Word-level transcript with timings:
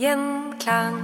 Gjenklang. 0.00 0.94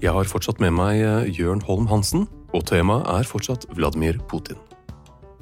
Jeg 0.00 0.12
har 0.12 0.28
fortsatt 0.28 0.60
med 0.60 0.74
meg 0.76 1.00
eh, 1.00 1.30
Jørn 1.32 1.62
Holm 1.64 1.86
Hansen, 1.88 2.26
og 2.52 2.66
temaet 2.68 3.08
er 3.08 3.24
fortsatt 3.24 3.64
Vladimir 3.72 4.18
Putin. 4.28 4.60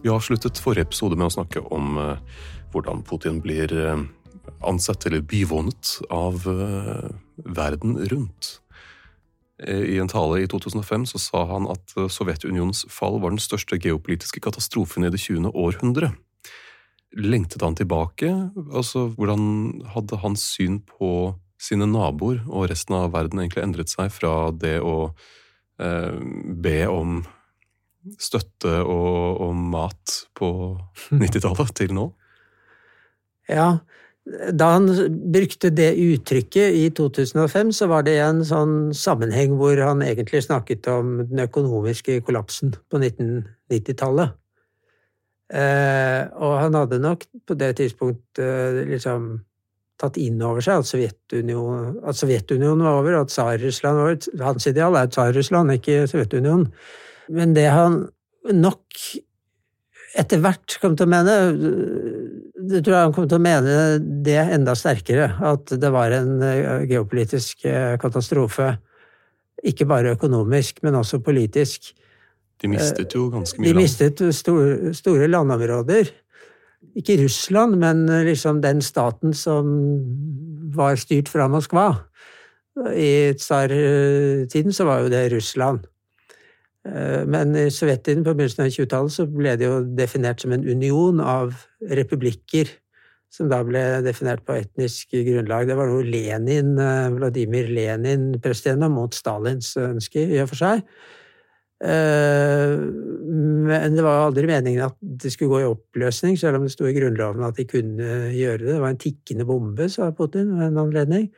Vi 0.05 0.13
avsluttet 0.15 0.61
forrige 0.63 0.87
episode 0.87 1.19
med 1.19 1.27
å 1.27 1.35
snakke 1.41 1.65
om 1.75 1.99
eh, 2.05 2.23
hvordan 2.71 3.03
Putin 3.03 3.43
blir 3.43 3.75
eh, 3.75 4.07
ansett 4.63 5.09
eller 5.11 5.27
bivånet 5.27 5.97
av 6.15 6.47
verden 7.59 7.99
rundt. 8.13 8.61
I 9.59 9.99
en 9.99 10.11
tale 10.11 10.45
i 10.45 10.47
2005 10.47 11.09
så 11.11 11.19
sa 11.19 11.43
han 11.51 11.67
at 11.67 11.93
Sovjetunionens 12.15 12.85
fall 12.95 13.19
var 13.19 13.35
den 13.35 13.43
største 13.43 13.75
geopolitiske 13.83 14.43
katastrofen 14.43 15.07
i 15.07 15.11
det 15.11 15.19
20. 15.19 15.51
århundre. 15.51 16.13
Lengtet 17.17 17.63
han 17.65 17.77
tilbake? 17.79 18.29
Altså, 18.69 19.09
hvordan 19.17 19.83
hadde 19.95 20.21
hans 20.21 20.45
syn 20.55 20.81
på 20.85 21.35
sine 21.59 21.89
naboer 21.91 22.43
og 22.47 22.69
resten 22.71 22.95
av 22.99 23.13
verden 23.15 23.41
egentlig 23.43 23.65
endret 23.65 23.91
seg 23.91 24.13
fra 24.15 24.51
det 24.55 24.77
å 24.85 25.11
eh, 25.81 26.15
be 26.63 26.79
om 26.91 27.23
støtte 28.21 28.81
og, 28.85 29.41
og 29.45 29.57
mat 29.75 30.19
på 30.39 30.51
90-tallet 31.23 31.75
til 31.81 31.97
nå? 31.97 32.11
Ja, 33.49 33.79
da 34.53 34.73
han 34.75 34.89
brukte 35.33 35.71
det 35.73 35.95
uttrykket 35.97 36.77
i 36.77 36.89
2005, 36.95 37.73
så 37.73 37.89
var 37.89 38.05
det 38.05 38.19
en 38.21 38.43
sånn 38.47 38.91
sammenheng 38.97 39.57
hvor 39.57 39.79
han 39.81 40.05
egentlig 40.05 40.43
snakket 40.45 40.89
om 40.93 41.17
den 41.31 41.47
økonomiske 41.47 42.21
kollapsen 42.27 42.75
på 42.93 43.01
1990-tallet. 43.01 44.37
Eh, 45.49 46.23
og 46.37 46.59
han 46.61 46.75
hadde 46.77 46.99
nok 47.01 47.23
på 47.49 47.57
det 47.57 47.71
tidspunktet 47.79 48.43
eh, 48.45 48.81
liksom 48.91 49.31
tatt 49.99 50.19
inn 50.21 50.43
over 50.45 50.63
seg 50.63 50.83
at 50.83 50.89
Sovjetunionen, 50.91 51.95
at 52.07 52.19
Sovjetunionen 52.19 52.85
var 52.85 52.99
over, 53.01 53.17
at 53.19 53.33
Tsar-Russland 53.33 53.99
var 53.99 54.13
over. 54.13 54.45
Hans 54.45 54.69
ideal 54.71 54.99
er 54.99 55.09
Tsar-Russland, 55.11 55.73
ikke 55.75 56.05
Sovjetunionen. 56.11 56.69
Men 57.35 57.57
det 57.57 57.67
han 57.73 58.05
nok 58.55 59.01
etter 60.19 60.41
hvert 60.43 60.77
kom 60.83 60.95
til 60.97 61.09
å 61.09 61.13
mene 61.13 61.35
det 62.69 62.83
tror 62.83 62.95
jeg 62.95 63.07
han 63.09 63.15
kom 63.17 63.27
til 63.31 63.39
å 63.39 63.45
mene 63.45 63.75
det 64.27 64.39
enda 64.41 64.75
sterkere, 64.77 65.29
at 65.47 65.73
det 65.81 65.91
var 65.95 66.13
en 66.15 66.43
eh, 66.45 66.85
geopolitisk 66.91 67.65
katastrofe. 68.03 68.75
Ikke 69.67 69.89
bare 69.89 70.13
økonomisk, 70.15 70.83
men 70.85 70.99
også 71.01 71.23
politisk. 71.25 71.95
De 72.63 72.71
mistet 72.73 73.15
jo 73.15 73.29
ganske 73.31 73.61
mye 73.61 73.71
land. 73.71 73.79
De 73.79 73.83
mistet 73.83 74.23
store, 74.35 74.95
store 74.97 75.29
landområder. 75.31 76.11
Ikke 76.99 77.19
Russland, 77.23 77.77
men 77.79 78.07
liksom 78.27 78.63
den 78.63 78.83
staten 78.83 79.35
som 79.35 79.69
var 80.75 80.99
styrt 80.99 81.31
fra 81.31 81.49
Moskva. 81.51 81.91
I 82.95 83.35
tsartiden 83.35 84.75
så 84.75 84.87
var 84.87 85.03
jo 85.03 85.13
det 85.13 85.29
Russland. 85.33 85.87
Eh, 86.87 87.25
Men 87.27 87.57
i 87.57 87.69
Sovjettiden 87.75 88.25
på 88.25 88.35
begynnelsen 88.35 88.67
av 88.67 88.75
20-tallet 88.75 89.15
så 89.15 89.27
ble 89.31 89.57
det 89.59 89.67
jo 89.69 89.81
definert 89.99 90.43
som 90.43 90.55
en 90.55 90.67
union 90.67 91.21
av 91.21 91.57
republikker, 91.91 92.71
som 93.33 93.51
da 93.51 93.61
ble 93.67 93.83
definert 94.07 94.45
på 94.47 94.57
etnisk 94.57 95.13
grunnlag. 95.13 95.69
Det 95.69 95.77
var 95.77 95.91
noe 95.91 96.07
Lenin, 96.07 96.79
eh, 96.79 97.11
Vladimir 97.17 97.69
Lenin 97.69 98.31
presset 98.41 98.79
mot 98.79 99.15
Stalins 99.15 99.75
ønske, 99.77 100.23
i 100.23 100.41
og 100.43 100.53
for 100.53 100.63
seg. 100.63 100.85
Eh, 101.79 102.75
Men 103.69 103.95
det 103.95 104.03
var 104.03 104.25
aldri 104.25 104.49
meningen 104.49 104.87
at 104.89 104.97
det 104.99 105.31
skulle 105.31 105.53
gå 105.53 105.61
i 105.63 105.69
oppløsning, 105.69 106.39
selv 106.41 106.59
om 106.59 106.65
det 106.65 106.73
sto 106.73 106.89
i 106.89 106.95
Grunnloven 106.97 107.45
at 107.47 107.59
de 107.59 107.67
kunne 107.69 108.33
gjøre 108.35 108.63
det. 108.65 108.73
Det 108.73 108.81
var 108.83 108.95
en 108.95 109.03
tikkende 109.03 109.47
bombe, 109.47 109.89
sa 109.93 110.11
Putin 110.17 110.57
ved 110.57 110.71
en 110.71 110.81
anledning. 110.87 111.29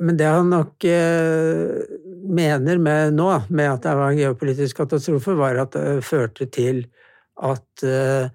Men 0.00 0.16
det 0.16 0.26
han 0.26 0.50
nok 0.50 0.86
eh, 0.88 1.84
mener 2.26 2.80
med 2.82 3.14
nå, 3.18 3.28
med 3.50 3.68
at 3.68 3.84
det 3.84 3.94
var 3.98 4.10
en 4.10 4.22
geopolitisk 4.22 4.80
katastrofe, 4.80 5.36
var 5.38 5.60
at 5.60 5.76
det 5.76 6.04
førte 6.06 6.48
til 6.50 6.86
at 7.42 7.84
eh, 7.84 8.30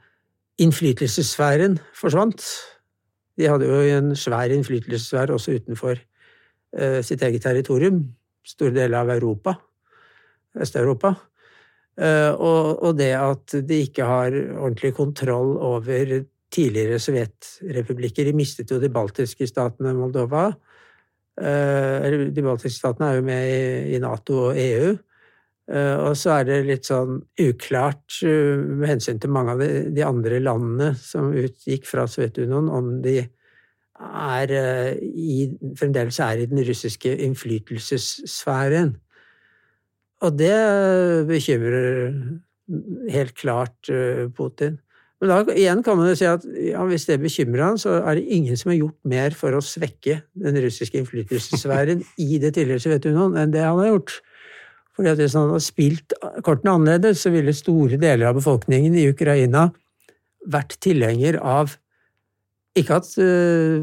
innflytelsessfæren 0.61 1.79
forsvant. 1.95 2.45
De 3.35 3.49
hadde 3.49 3.67
jo 3.67 3.97
en 3.97 4.13
svær 4.15 4.53
innflytelsessfære 4.55 5.35
også 5.35 5.57
utenfor 5.59 5.99
sitt 7.07 7.21
eget 7.23 7.39
territorium, 7.39 8.01
store 8.43 8.73
deler 8.75 8.97
av 8.99 9.09
Europa, 9.13 9.53
Øst-Europa. 10.61 11.15
Eh, 11.95 12.31
og, 12.35 12.83
og 12.83 12.97
det 12.99 13.13
at 13.15 13.55
de 13.67 13.81
ikke 13.85 14.03
har 14.07 14.33
ordentlig 14.35 14.93
kontroll 14.97 15.55
over 15.57 16.23
tidligere 16.51 16.99
sovjetrepublikker. 16.99 18.27
De 18.27 18.35
mistet 18.35 18.71
jo 18.71 18.79
de 18.79 18.91
baltiske 18.91 19.47
statene 19.47 19.95
Moldova. 19.95 20.49
Eh, 21.39 22.31
De 22.35 22.43
baltiske 22.43 22.79
statene 22.79 23.09
er 23.11 23.15
jo 23.19 23.27
med 23.27 23.93
i- 23.93 23.99
Nato 23.99 24.33
og 24.49 24.59
EU. 24.59 24.97
Eh, 25.71 25.95
Og 25.97 26.15
så 26.15 26.39
er 26.39 26.43
det 26.43 26.65
litt 26.65 26.85
sånn 26.85 27.21
uklart 27.39 28.21
med 28.23 28.89
hensyn 28.89 29.19
til 29.19 29.29
mange 29.31 29.51
av 29.51 29.59
de, 29.59 30.03
andre 30.03 30.39
landene 30.39 30.95
som 30.95 31.31
utgikk 31.33 31.85
fra 31.85 32.05
Sovjetunionen, 32.07 32.69
om 32.69 33.01
de 33.01 33.27
er 33.99 34.99
i, 35.01 35.57
fremdeles 35.79 36.19
er 36.19 36.43
i 36.43 36.45
den 36.45 36.59
russiske 36.67 37.17
innflytelsessfæren. 37.17 38.97
Og 40.25 40.33
det 40.39 40.55
bekymrer 41.29 42.09
helt 43.13 43.35
klart 43.37 43.91
eh, 43.93 44.25
Putin. 44.33 44.79
Men 45.21 45.31
da 45.31 45.55
igjen 45.55 45.81
kan 45.85 45.97
man 45.97 46.09
jo 46.09 46.17
si 46.19 46.27
at 46.27 46.43
ja, 46.59 46.83
hvis 46.89 47.07
det 47.07 47.21
bekymrer 47.23 47.63
han, 47.63 47.77
så 47.79 47.99
er 48.01 48.17
det 48.17 48.25
ingen 48.35 48.57
som 48.59 48.73
har 48.73 48.79
gjort 48.81 48.97
mer 49.07 49.35
for 49.37 49.55
å 49.55 49.63
svekke 49.63 50.19
den 50.43 50.59
russiske 50.65 50.99
innflytelsessfæren 50.99 52.03
i 52.25 52.39
det 52.41 52.55
tidligere 52.57 52.83
Sovjetunionen 52.83 53.39
enn 53.43 53.53
det 53.53 53.63
han 53.63 53.79
har 53.79 53.93
gjort. 53.93 54.17
Fordi 54.95 55.11
at 55.11 55.19
Hvis 55.19 55.35
han 55.35 55.49
hadde 55.51 55.63
spilt 55.63 56.13
kortene 56.43 56.75
annerledes, 56.77 57.23
så 57.23 57.31
ville 57.33 57.55
store 57.55 57.99
deler 57.99 58.29
av 58.29 58.37
befolkningen 58.39 58.95
i 58.95 59.09
Ukraina 59.11 59.69
vært 60.51 60.77
tilhenger 60.83 61.39
av 61.41 61.75
Ikke 62.75 62.97
at 62.99 63.07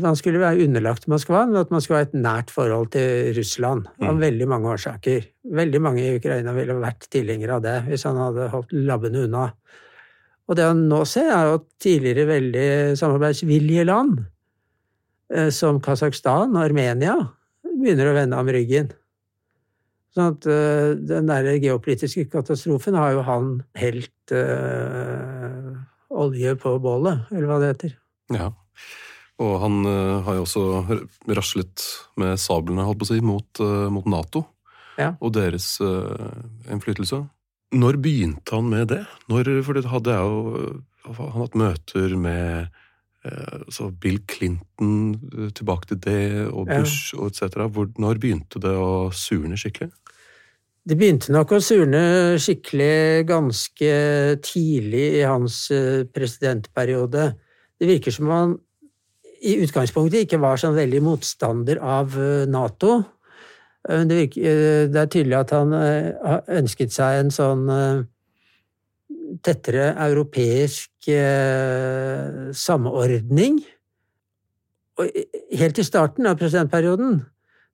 man 0.03 0.17
skulle 0.19 0.41
være 0.43 0.67
underlagt 0.67 1.07
Moskva, 1.09 1.47
men 1.49 1.57
at 1.63 1.71
man 1.73 1.81
skulle 1.81 2.03
ha 2.03 2.09
et 2.11 2.17
nært 2.17 2.51
forhold 2.53 2.91
til 2.93 3.31
Russland. 3.39 3.87
Av 4.05 4.19
veldig 4.21 4.49
mange 4.51 4.69
årsaker. 4.75 5.25
Veldig 5.49 5.81
mange 5.81 6.05
i 6.05 6.19
Ukraina 6.19 6.53
ville 6.53 6.77
vært 6.77 7.09
tilhengere 7.09 7.57
av 7.57 7.65
det 7.65 7.79
hvis 7.87 8.05
han 8.05 8.21
hadde 8.21 8.51
holdt 8.53 8.75
labbene 8.77 9.25
unna. 9.25 9.47
Og 10.45 10.59
det 10.59 10.69
han 10.69 10.85
nå 10.91 11.01
ser, 11.09 11.31
er 11.33 11.49
jo 11.49 11.57
at 11.63 11.67
tidligere 11.81 12.29
veldig 12.29 12.69
samarbeidsvillige 13.01 13.87
land, 13.89 14.19
uh, 15.33 15.49
som 15.55 15.81
Kasakhstan 15.81 16.53
og 16.53 16.65
Armenia, 16.67 17.17
begynner 17.65 18.11
å 18.11 18.17
vende 18.19 18.37
ham 18.37 18.53
ryggen. 18.53 18.93
Sånn 20.13 20.35
at 20.35 20.49
uh, 20.53 20.93
den 21.01 21.33
der 21.33 21.49
geopolitiske 21.63 22.27
katastrofen 22.29 22.99
har 23.01 23.17
jo 23.17 23.25
han 23.25 23.53
helt 23.81 24.11
olje 26.13 26.53
på 26.61 26.77
bålet, 26.85 27.25
eller 27.33 27.49
hva 27.49 27.63
det 27.63 27.73
heter. 27.73 27.97
Ja. 28.37 28.53
Og 29.43 29.55
han 29.63 29.81
uh, 29.87 30.21
har 30.27 30.39
jo 30.39 30.45
også 30.47 30.65
raslet 31.39 31.87
med 32.21 32.41
sablene, 32.41 32.85
holdt 32.87 33.01
på 33.01 33.09
å 33.09 33.13
si, 33.13 33.23
mot, 33.25 33.63
uh, 33.63 33.89
mot 33.93 34.07
Nato 34.11 34.45
ja. 35.01 35.15
og 35.19 35.33
deres 35.39 35.75
uh, 35.83 36.43
innflytelse. 36.71 37.23
Når 37.73 37.99
begynte 38.05 38.59
han 38.59 38.69
med 38.69 38.91
det? 38.93 39.03
Når, 39.33 39.55
for 39.65 39.79
det 39.79 39.89
hadde 39.89 40.13
jeg 40.13 40.29
jo 40.29 41.13
Han 41.17 41.41
hatt 41.41 41.55
møter 41.59 42.13
med 42.21 42.81
så 43.71 43.87
Bill 44.03 44.19
Clinton 44.27 45.15
tilbake 45.55 45.87
til 45.93 45.99
det, 46.03 46.47
og 46.51 46.67
Bush 46.67 47.15
ja. 47.15 47.21
og 47.23 47.31
etc. 47.31 47.63
Når 48.03 48.19
begynte 48.19 48.59
det 48.63 48.73
å 48.75 49.11
surne 49.15 49.55
skikkelig? 49.59 49.93
Det 50.83 50.97
begynte 50.99 51.31
nok 51.31 51.55
å 51.55 51.61
surne 51.63 52.03
skikkelig 52.43 53.23
ganske 53.31 53.93
tidlig 54.43 55.05
i 55.21 55.23
hans 55.23 55.61
presidentperiode. 56.15 57.29
Det 57.83 57.89
virker 57.91 58.15
som 58.15 58.31
han 58.31 58.55
i 59.43 59.57
utgangspunktet 59.65 60.23
ikke 60.23 60.39
var 60.39 60.61
sånn 60.61 60.77
veldig 60.77 61.01
motstander 61.03 61.81
av 61.83 62.15
eh, 62.15 62.45
Nato. 62.47 63.01
Men 63.91 64.07
det, 64.07 64.19
virker, 64.21 64.45
eh, 64.47 64.85
det 64.87 65.01
er 65.01 65.11
tydelig 65.11 65.39
at 65.41 65.55
han 65.57 65.75
ønsket 66.63 66.95
seg 66.95 67.19
en 67.25 67.35
sånn 67.35 67.67
tettere 69.43 69.89
europeisk 70.07 71.11
samordning. 72.55 73.59
Og 75.03 75.11
helt 75.59 75.81
i 75.83 75.87
starten 75.89 76.31
av 76.31 76.39
presidentperioden 76.39 77.25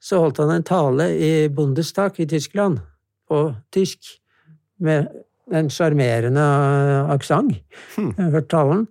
så 0.01 0.23
holdt 0.23 0.41
han 0.43 0.55
en 0.55 0.67
tale 0.67 1.11
i 1.19 1.33
Bundestag 1.53 2.19
i 2.23 2.27
Tyskland, 2.31 2.81
på 3.29 3.43
tysk, 3.75 4.15
med 4.79 5.09
en 5.51 5.71
sjarmerende 5.73 6.45
aksent. 7.11 7.59
Hmm. 7.97 8.13
Jeg 8.15 8.25
har 8.25 8.37
hørt 8.37 8.51
talen. 8.53 8.85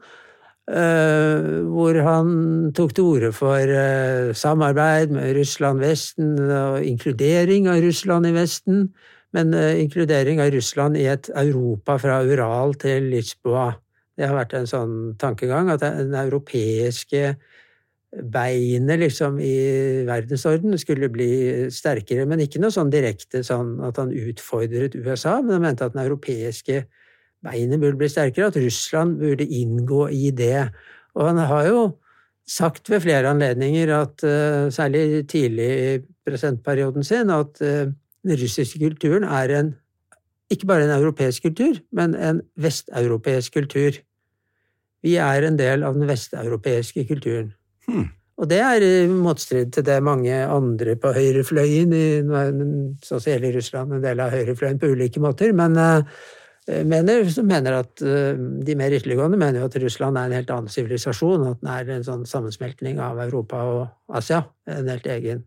Uh, 0.67 1.63
hvor 1.71 1.95
han 2.03 2.31
tok 2.75 2.91
til 2.91 3.05
orde 3.07 3.29
for 3.31 3.69
uh, 3.71 4.33
samarbeid 4.35 5.13
med 5.15 5.37
Russland-Vesten 5.37 6.33
og 6.43 6.83
inkludering 6.83 7.69
av 7.71 7.79
Russland 7.85 8.27
i 8.27 8.33
Vesten, 8.35 8.81
men 9.31 9.55
uh, 9.55 9.79
inkludering 9.79 10.41
av 10.43 10.51
Russland 10.51 10.99
i 10.99 11.05
et 11.07 11.29
Europa 11.39 11.95
fra 12.03 12.19
Ural 12.19 12.75
til 12.83 13.07
Lisboa. 13.13 13.69
Det 14.19 14.27
har 14.27 14.35
vært 14.35 14.57
en 14.59 14.67
sånn 14.67 14.97
tankegang 15.21 15.71
at 15.71 15.85
den 15.87 16.11
europeiske 16.19 17.37
beinet 18.35 18.99
liksom 18.99 19.39
i 19.39 19.55
verdensorden 20.07 20.75
skulle 20.83 21.07
bli 21.13 21.31
sterkere, 21.71 22.27
men 22.27 22.43
ikke 22.43 22.59
noe 22.59 22.75
sånn 22.75 22.91
direkte 22.91 23.39
sånn 23.39 23.77
at 23.87 24.03
han 24.03 24.11
utfordret 24.11 24.99
USA, 24.99 25.39
men 25.39 25.61
han 25.61 25.67
mente 25.69 25.87
at 25.87 25.95
den 25.95 26.03
europeiske 26.03 26.83
beinet 27.45 27.81
burde 27.81 27.99
bli 27.99 28.09
sterkere, 28.11 28.51
at 28.51 28.59
Russland 28.59 29.17
burde 29.21 29.45
inngå 29.45 30.07
i 30.13 30.31
det. 30.35 30.67
Og 31.17 31.29
han 31.29 31.41
har 31.49 31.69
jo 31.69 31.81
sagt 32.47 32.89
ved 32.89 33.03
flere 33.03 33.29
anledninger, 33.29 33.91
at, 33.91 34.23
uh, 34.23 34.71
særlig 34.73 35.27
tidlig 35.27 35.67
i 35.67 35.99
presentperioden 36.27 37.03
sin, 37.03 37.29
at 37.33 37.61
uh, 37.61 37.91
den 38.23 38.41
russiske 38.41 38.79
kulturen 38.79 39.27
er 39.27 39.53
en 39.59 39.75
ikke 40.49 40.67
bare 40.69 40.85
en 40.85 40.93
europeisk 40.95 41.43
kultur, 41.43 41.75
men 41.91 42.13
en 42.15 42.37
vesteuropeisk 42.55 43.53
kultur. 43.53 43.97
Vi 45.03 45.17
er 45.19 45.43
en 45.43 45.57
del 45.59 45.83
av 45.83 45.97
den 45.97 46.07
vesteuropeiske 46.07 47.03
kulturen. 47.09 47.51
Hmm. 47.87 48.07
Og 48.37 48.47
det 48.49 48.61
er 48.61 48.83
i 48.85 49.07
motstrid 49.09 49.73
til 49.73 49.83
det 49.83 49.97
mange 50.03 50.31
andre 50.31 50.95
på 50.95 51.11
høyrefløyen, 51.11 51.91
sånn 53.03 53.19
som 53.19 53.31
gjelder 53.31 53.57
Russland, 53.57 53.97
en 53.97 54.05
del 54.05 54.21
av 54.23 54.31
høyrefløyen 54.31 54.79
på 54.79 54.91
ulike 54.93 55.19
måter, 55.19 55.51
men 55.57 55.75
Eh, 55.75 56.03
mener, 56.67 57.29
som 57.31 57.47
mener 57.47 57.79
at 57.79 58.01
eh, 58.03 58.35
de 58.35 58.75
mer 58.75 58.91
ytterliggående 58.97 59.39
mener 59.39 59.61
jo 59.61 59.69
at 59.69 59.77
Russland 59.79 60.19
er 60.19 60.27
en 60.27 60.35
helt 60.35 60.51
annen 60.51 60.71
sivilisasjon, 60.71 61.45
at 61.47 61.61
den 61.61 61.71
er 61.71 61.91
en 61.95 62.03
sånn 62.07 62.25
sammensmeltning 62.27 62.99
av 63.03 63.21
Europa 63.23 63.61
og 63.71 64.17
Asia. 64.19 64.43
En 64.67 64.89
helt 64.91 65.07
egen 65.07 65.45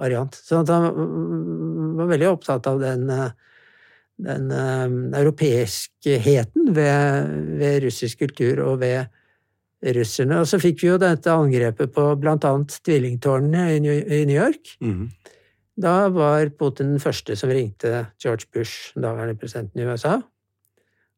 variant. 0.00 0.34
Så 0.34 0.62
han 0.64 1.96
var 1.98 2.08
veldig 2.14 2.30
opptatt 2.30 2.68
av 2.70 2.80
den, 2.80 3.08
eh, 3.12 3.30
den 4.20 4.50
europeiskheten 5.16 6.72
ved, 6.76 7.36
ved, 7.60 7.82
russisk 7.84 8.24
kultur 8.24 8.64
og 8.64 8.80
ved 8.80 9.92
russerne. 9.96 10.40
Og 10.40 10.48
så 10.48 10.60
fikk 10.60 10.82
vi 10.82 10.90
jo 10.90 10.98
dette 11.00 11.32
angrepet 11.32 11.92
på 11.92 12.10
annet 12.16 12.80
tvillingtårnene 12.84 13.76
i 13.76 14.24
New 14.24 14.36
York. 14.36 14.76
Mm 14.80 14.92
-hmm. 14.92 15.36
Da 15.80 16.08
var 16.12 16.50
Putin 16.58 16.94
den 16.94 17.00
første 17.00 17.36
som 17.36 17.50
ringte 17.52 18.06
George 18.20 18.48
Bush, 18.52 18.92
daværende 18.96 19.38
presidenten 19.38 19.80
i 19.80 19.86
USA, 19.86 20.20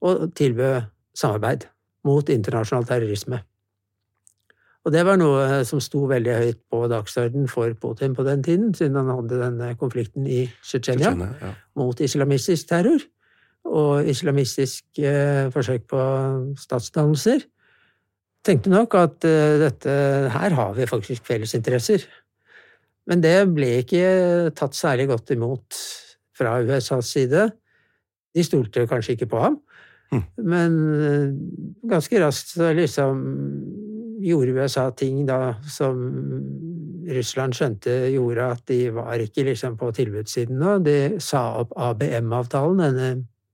og 0.03 0.29
tilbød 0.39 0.83
samarbeid 1.17 1.69
mot 2.07 2.29
internasjonal 2.29 2.87
terrorisme. 2.89 3.43
Og 4.83 4.91
det 4.91 5.05
var 5.07 5.19
noe 5.21 5.63
som 5.67 5.79
sto 5.83 6.09
veldig 6.11 6.33
høyt 6.35 6.61
på 6.73 6.81
dagsordenen 6.91 7.47
for 7.51 7.71
Putin 7.79 8.17
på 8.19 8.25
den 8.27 8.43
tiden, 8.43 8.73
siden 8.75 8.99
han 8.99 9.13
hadde 9.13 9.39
denne 9.39 9.69
konflikten 9.79 10.27
i 10.27 10.45
Tsjetsjenia 10.65 11.13
ja. 11.15 11.53
mot 11.79 12.03
islamistisk 12.03 12.73
terror 12.73 13.05
og 13.63 14.09
islamistisk 14.11 14.99
eh, 14.99 15.47
forsøk 15.55 15.87
på 15.93 16.01
statsdannelser. 16.59 17.45
Tenkte 18.43 18.73
nok 18.73 18.97
at 18.99 19.29
eh, 19.29 19.61
dette 19.63 19.95
her 20.35 20.59
har 20.59 20.75
vi 20.75 20.89
faktisk 20.91 21.31
felles 21.31 21.55
interesser. 21.55 22.03
Men 23.07 23.23
det 23.23 23.37
ble 23.55 23.77
ikke 23.85 24.51
tatt 24.59 24.75
særlig 24.79 25.09
godt 25.13 25.31
imot 25.35 25.79
fra 26.39 26.57
USAs 26.63 27.15
side. 27.15 27.47
De 28.35 28.43
stolte 28.47 28.89
kanskje 28.91 29.15
ikke 29.15 29.31
på 29.31 29.45
ham, 29.45 29.61
men 30.37 30.79
eh, 31.07 31.29
ganske 31.89 32.21
raskt 32.21 32.55
så 32.57 32.73
liksom 32.77 33.23
gjorde 34.23 34.55
USA 34.61 34.91
ting 34.95 35.25
da 35.27 35.55
som 35.67 35.99
Russland 37.09 37.57
skjønte 37.57 37.95
gjorde 38.13 38.47
at 38.55 38.63
de 38.71 38.79
var 38.95 39.23
ikke 39.23 39.47
liksom 39.49 39.77
på 39.81 39.91
tilbudssiden 39.97 40.61
nå. 40.61 40.77
De 40.87 40.97
sa 41.23 41.43
opp 41.63 41.75
ABM-avtalen, 41.75 42.83
denne 42.83 43.09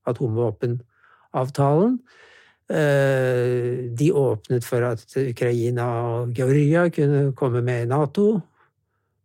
atomvåpenavtalen. 0.08 1.98
Eh, 2.68 3.88
de 3.96 4.10
åpnet 4.12 4.66
for 4.66 4.84
at 4.90 5.16
Ukraina 5.16 5.88
og 6.04 6.36
Georgia 6.36 6.88
kunne 6.92 7.32
komme 7.32 7.62
med 7.64 7.86
i 7.86 7.88
Nato 7.88 8.28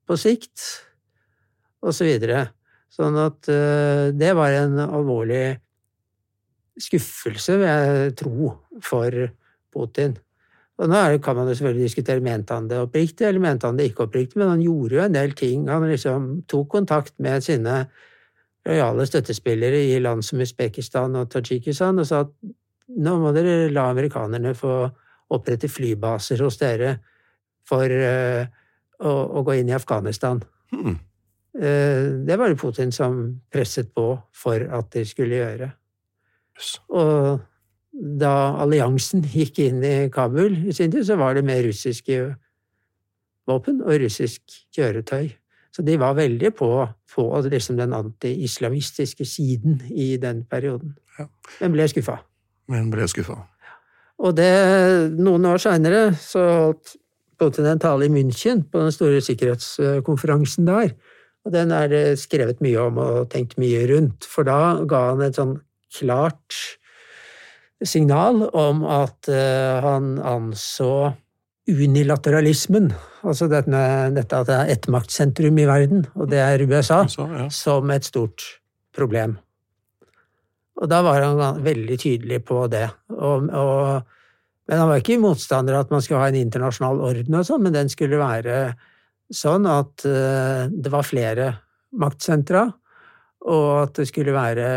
på 0.08 0.18
sikt, 0.20 0.64
og 1.84 1.92
så 1.96 2.08
videre. 2.08 2.48
Sånn 2.94 3.18
at 3.18 3.50
uh, 3.50 4.14
det 4.14 4.34
var 4.38 4.54
en 4.54 4.78
alvorlig 4.84 5.58
skuffelse, 6.80 7.58
vil 7.60 7.68
jeg 7.68 8.14
tro, 8.20 8.54
for 8.82 9.26
Putin. 9.74 10.16
Og 10.82 10.90
nå 10.90 11.02
kan 11.22 11.38
man 11.38 11.48
jo 11.48 11.56
selvfølgelig 11.58 11.90
diskutere 11.90 12.24
mente 12.24 12.56
han 12.56 12.68
det 12.70 12.80
oppriktig, 12.82 13.28
eller 13.28 13.44
mente 13.44 13.70
han 13.70 13.78
det 13.78 13.92
ikke 13.92 14.08
oppriktig, 14.08 14.40
men 14.42 14.56
han 14.56 14.64
gjorde 14.64 14.98
jo 14.98 15.04
en 15.04 15.16
del 15.16 15.36
ting. 15.38 15.68
Han 15.70 15.86
liksom 15.90 16.28
tok 16.50 16.72
kontakt 16.72 17.14
med 17.22 17.46
sine 17.46 17.84
lojale 18.66 19.06
støttespillere 19.06 19.84
i 19.92 20.00
land 20.02 20.26
som 20.26 20.42
Usbekistan 20.42 21.16
og 21.20 21.30
Tadsjikistan 21.32 22.00
og 22.00 22.08
sa 22.08 22.24
at 22.24 22.34
nå 23.04 23.16
må 23.20 23.32
dere 23.36 23.72
la 23.74 23.90
amerikanerne 23.92 24.54
få 24.56 24.76
opprette 25.34 25.70
flybaser 25.72 26.44
hos 26.44 26.60
dere 26.62 26.98
for 27.68 27.88
uh, 27.88 28.44
å, 29.04 29.12
å 29.12 29.44
gå 29.46 29.60
inn 29.60 29.72
i 29.72 29.76
Afghanistan. 29.78 30.42
Hmm. 30.74 30.98
Uh, 31.54 32.26
det 32.26 32.38
var 32.40 32.50
det 32.50 32.60
Putin 32.60 32.92
som 32.96 33.24
presset 33.52 33.94
på 33.94 34.08
for 34.36 34.68
at 34.80 34.92
de 34.96 35.06
skulle 35.08 35.40
gjøre. 35.42 35.70
Og 36.94 37.42
da 37.94 38.34
alliansen 38.64 39.24
gikk 39.30 39.60
inn 39.64 39.84
i 39.86 40.10
Kabul 40.14 40.56
i 40.68 40.74
sin 40.74 40.92
tid, 40.94 41.06
så 41.08 41.18
var 41.20 41.38
det 41.38 41.46
med 41.46 41.66
russiske 41.68 42.20
våpen 43.50 43.82
og 43.84 44.02
russisk 44.02 44.42
kjøretøy. 44.76 45.32
Så 45.74 45.82
de 45.86 45.98
var 45.98 46.18
veldig 46.18 46.52
på, 46.56 46.70
på 47.14 47.24
liksom 47.50 47.80
den 47.80 47.96
anti-islamistiske 47.98 49.26
siden 49.26 49.82
i 49.90 50.16
den 50.22 50.44
perioden. 50.50 50.94
Ja. 51.18 51.26
Men 51.62 51.74
ble 51.74 51.88
skuffa. 51.90 52.20
Men 52.70 52.92
ble 52.94 53.08
skuffa. 53.10 53.40
Og 54.24 54.36
det, 54.38 54.52
noen 55.18 55.50
år 55.50 55.62
seinere 55.62 56.04
så 56.22 56.44
holdt 56.70 56.96
Putin 57.42 57.68
en 57.68 57.82
tale 57.82 58.06
i 58.06 58.14
München 58.14 58.62
på 58.70 58.80
den 58.80 58.94
store 58.94 59.22
sikkerhetskonferansen 59.26 60.70
der. 60.70 60.94
Og 61.44 61.52
den 61.52 61.74
er 61.76 61.90
det 61.92 62.04
skrevet 62.22 62.62
mye 62.64 62.80
om 62.80 63.00
og 63.02 63.32
tenkt 63.34 63.58
mye 63.60 63.82
rundt, 63.90 64.24
for 64.30 64.48
da 64.48 64.86
ga 64.88 65.10
han 65.10 65.26
et 65.26 65.40
sånn 65.40 65.58
klart 65.94 66.58
signal 67.84 68.46
om 68.56 68.84
at 68.88 69.30
uh, 69.32 69.84
han 69.84 70.16
anså 70.24 71.14
unilateralismen, 71.70 72.90
altså 73.24 73.48
dette, 73.52 73.84
dette 74.16 74.40
at 74.40 74.50
det 74.50 74.56
er 74.58 74.72
ett 74.74 74.90
maktsentrum 74.92 75.60
i 75.62 75.68
verden, 75.68 76.04
og 76.20 76.28
det 76.32 76.42
er 76.44 76.64
USA, 76.68 77.04
USA, 77.08 77.28
ja. 77.32 77.48
som 77.54 77.92
et 77.94 78.08
stort 78.08 78.44
problem. 78.96 79.38
Og 80.82 80.90
da 80.92 81.00
var 81.06 81.24
han 81.24 81.64
veldig 81.64 81.98
tydelig 82.02 82.42
på 82.50 82.66
det. 82.72 82.88
Og, 83.14 83.48
og, 83.48 84.10
men 84.68 84.82
han 84.82 84.90
var 84.90 85.00
ikke 85.00 85.22
motstander 85.22 85.78
av 85.78 85.86
at 85.86 85.94
man 85.94 86.04
skulle 86.04 86.24
ha 86.24 86.32
en 86.32 86.42
internasjonal 86.42 87.00
orden 87.06 87.38
og 87.40 87.48
sånn, 87.48 87.64
men 87.64 87.76
den 87.78 87.92
skulle 87.94 88.20
være 88.20 88.58
sånn 89.34 89.68
at 89.70 90.04
uh, 90.04 90.68
det 90.68 90.92
var 90.92 91.08
flere 91.08 91.52
maktsentra, 91.96 92.68
og 93.44 93.70
at 93.86 93.96
det 94.02 94.10
skulle 94.10 94.36
være 94.36 94.68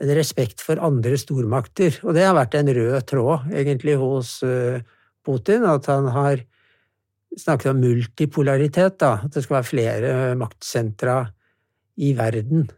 en 0.00 0.12
respekt 0.16 0.62
for 0.64 0.80
andre 0.82 1.18
stormakter. 1.20 1.98
Og 2.06 2.16
det 2.16 2.24
har 2.24 2.36
vært 2.36 2.56
en 2.58 2.70
rød 2.72 3.08
tråd, 3.10 3.50
egentlig, 3.52 3.98
hos 4.00 4.38
uh, 4.46 4.80
Putin, 5.26 5.66
at 5.68 5.88
han 5.90 6.08
har 6.14 6.44
snakket 7.38 7.72
om 7.72 7.82
multipolaritet, 7.82 8.98
da. 9.02 9.18
At 9.24 9.36
det 9.36 9.44
skal 9.44 9.58
være 9.60 9.70
flere 9.70 10.14
maktsentra 10.40 11.18
i 12.00 12.12
verden. 12.16 12.70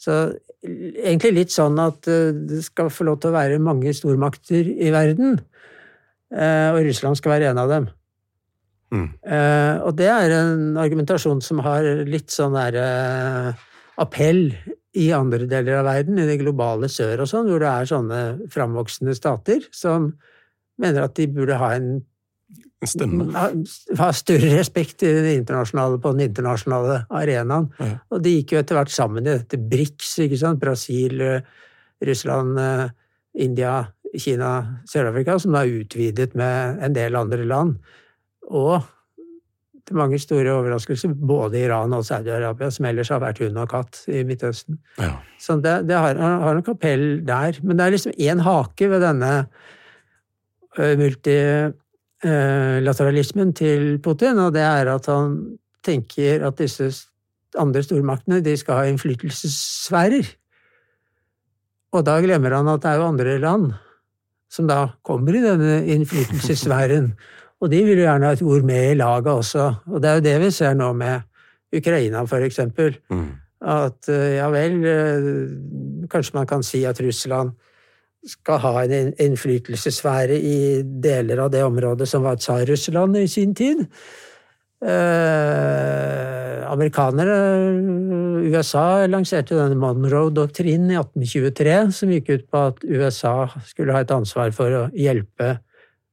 Så 0.00 0.24
egentlig 0.62 1.34
litt 1.36 1.54
sånn 1.54 1.78
at 1.82 2.08
uh, 2.08 2.32
det 2.32 2.62
skal 2.66 2.92
få 2.92 3.06
lov 3.08 3.20
til 3.22 3.32
å 3.32 3.36
være 3.36 3.62
mange 3.62 3.92
stormakter 3.96 4.72
i 4.72 4.92
verden, 4.94 5.40
og 6.32 6.78
Russland 6.80 7.18
skal 7.18 7.34
være 7.34 7.50
en 7.50 7.58
av 7.60 7.68
dem. 7.68 7.86
Mm. 8.88 9.08
Og 9.84 9.90
det 9.98 10.06
er 10.08 10.32
en 10.32 10.78
argumentasjon 10.80 11.42
som 11.44 11.58
har 11.60 11.84
litt 12.08 12.32
sånn 12.32 12.56
derre 12.56 12.86
appell 14.00 14.46
i 14.92 15.08
andre 15.16 15.46
deler 15.48 15.80
av 15.80 15.86
verden, 15.88 16.20
i 16.20 16.28
det 16.28 16.40
globale 16.42 16.88
sør 16.92 17.24
og 17.24 17.30
sånn, 17.30 17.48
hvor 17.48 17.62
det 17.62 17.70
er 17.70 17.88
sånne 17.88 18.22
framvoksende 18.52 19.14
stater 19.16 19.64
som 19.72 20.10
mener 20.82 21.06
at 21.06 21.16
de 21.16 21.28
burde 21.32 21.56
ha 21.60 21.70
en 21.76 22.02
stemme. 22.88 23.28
ha 23.98 24.10
større 24.16 24.52
respekt 24.58 25.04
i 25.06 25.12
den 25.14 25.30
internasjonale, 25.38 26.00
på 26.02 26.12
den 26.16 26.26
internasjonale 26.28 27.02
arenaen. 27.14 27.70
Ja. 27.80 27.98
Og 28.12 28.22
de 28.24 28.36
gikk 28.36 28.54
jo 28.54 28.62
etter 28.62 28.78
hvert 28.78 28.92
sammen 28.92 29.26
i 29.26 29.36
dette 29.36 29.60
BRICS, 29.60 30.14
ikke 30.26 30.40
sant? 30.40 30.60
Brasil, 30.62 31.20
eh, 31.20 31.40
Russland, 32.04 32.58
eh, 32.58 32.88
India, 33.46 33.76
Kina, 34.18 34.82
Sør-Afrika, 34.84 35.38
som 35.40 35.54
da 35.54 35.62
er 35.64 35.84
utvidet 35.84 36.34
med 36.34 36.82
en 36.84 36.92
del 36.92 37.16
andre 37.16 37.46
land. 37.48 37.78
Og 38.50 38.82
til 39.92 40.00
mange 40.00 40.18
store 40.20 40.52
overraskelser, 40.56 41.10
både 41.14 41.60
Iran 41.66 41.94
og 41.96 42.04
Saudi-Arabia, 42.08 42.68
som 42.72 42.84
ellers 42.88 43.10
har 43.12 43.20
vært 43.22 43.40
hund 43.44 43.56
og 43.60 43.68
katt 43.70 43.94
i 44.08 44.10
Midtøsten. 44.26 44.74
Ja. 44.98 45.12
Så 45.40 45.50
det, 45.62 45.74
det 45.90 45.96
har, 46.00 46.14
har 46.16 46.54
en 46.56 46.66
kapell 46.66 47.26
der. 47.26 47.52
Men 47.62 47.76
det 47.78 47.84
er 47.84 47.90
liksom 47.94 48.12
én 48.16 48.40
hake 48.42 48.90
ved 48.90 49.00
denne 49.04 49.32
multilateralismen 50.72 53.52
til 53.52 53.98
Putin, 54.02 54.38
og 54.40 54.52
det 54.56 54.64
er 54.64 54.86
at 54.94 55.06
han 55.12 55.58
tenker 55.84 56.46
at 56.46 56.58
disse 56.60 56.90
andre 57.58 57.82
stormaktene 57.84 58.44
de 58.44 58.56
skal 58.56 58.74
ha 58.80 58.84
innflytelsessfærer. 58.88 60.26
Og 61.92 62.06
da 62.08 62.14
glemmer 62.24 62.54
han 62.56 62.68
at 62.72 62.82
det 62.82 62.90
er 62.90 63.00
jo 63.00 63.10
andre 63.10 63.38
land 63.42 63.66
som 64.52 64.68
da 64.68 64.78
kommer 65.04 65.32
i 65.36 65.44
denne 65.44 65.84
innflytelsessfæren. 65.94 67.06
Og 67.62 67.70
de 67.70 67.82
vil 67.86 68.00
jo 68.00 68.06
gjerne 68.08 68.26
ha 68.26 68.34
et 68.34 68.42
ord 68.42 68.64
med 68.66 68.90
i 68.90 68.98
laget 68.98 69.30
også. 69.30 69.68
Og 69.92 70.02
det 70.02 70.10
er 70.10 70.18
jo 70.18 70.26
det 70.26 70.38
vi 70.42 70.50
ser 70.50 70.74
nå 70.74 70.90
med 70.98 71.28
Ukraina, 71.72 72.24
eksempel. 72.42 72.96
Mm. 73.10 73.28
At 73.62 74.08
eh, 74.10 74.38
ja 74.40 74.48
vel, 74.50 74.80
eh, 74.84 76.08
kanskje 76.10 76.34
man 76.34 76.46
kan 76.46 76.62
si 76.66 76.82
at 76.84 77.00
Russland 77.00 77.54
skal 78.26 78.58
ha 78.62 78.82
en 78.82 79.14
innflytelsessfære 79.18 80.36
i 80.38 80.82
deler 80.82 81.38
av 81.42 81.50
det 81.50 81.62
området 81.64 82.06
som 82.08 82.22
var 82.22 82.36
Tsar-Russland 82.36 83.16
i 83.18 83.26
sin 83.30 83.54
tid. 83.54 83.86
Eh, 84.82 86.66
amerikanere, 86.66 87.38
USA, 88.50 89.06
lanserte 89.06 89.54
denne 89.54 89.78
Monroe-doktrinen 89.78 90.90
i 90.90 90.98
1823, 90.98 91.78
som 91.94 92.10
gikk 92.10 92.30
ut 92.34 92.46
på 92.50 92.66
at 92.72 92.82
USA 92.82 93.36
skulle 93.66 93.94
ha 93.94 94.02
et 94.02 94.14
ansvar 94.14 94.50
for 94.54 94.74
å 94.74 94.84
hjelpe 94.98 95.56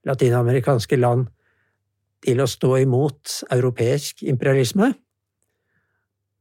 latinamerikanske 0.05 0.97
land 1.01 1.27
til 2.25 2.41
å 2.41 2.47
stå 2.49 2.73
imot 2.83 3.39
europeisk 3.53 4.23
imperialisme. 4.27 4.91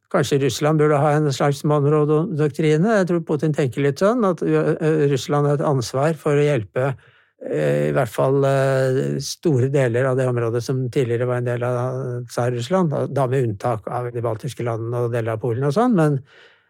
Kanskje 0.08 0.40
Russland 0.40 0.80
burde 0.80 0.98
ha 1.02 1.12
en 1.18 1.28
slags 1.34 1.60
Monroe-doktrine. 1.68 2.96
Jeg 3.00 3.08
tror 3.10 3.24
Putin 3.28 3.52
tenker 3.52 3.84
litt 3.84 4.00
sånn, 4.00 4.24
at 4.24 4.40
Russland 5.12 5.50
har 5.50 5.58
et 5.58 5.68
ansvar 5.68 6.16
for 6.16 6.38
å 6.38 6.46
hjelpe 6.46 6.94
i 7.38 7.92
hvert 7.94 8.10
fall 8.10 8.42
store 9.22 9.68
deler 9.70 10.08
av 10.08 10.16
det 10.18 10.26
området 10.26 10.62
som 10.64 10.80
tidligere 10.90 11.28
var 11.28 11.38
en 11.38 11.46
del 11.46 11.62
av 11.62 11.98
Tsar-Russland, 12.26 12.96
da 13.14 13.28
med 13.30 13.44
unntak 13.46 13.86
av 13.86 14.08
de 14.10 14.24
baltiske 14.24 14.66
landene 14.66 15.04
og 15.04 15.12
deler 15.14 15.36
av 15.36 15.44
Polen 15.44 15.68
og 15.68 15.76
sånn, 15.76 15.94
men 15.94 16.18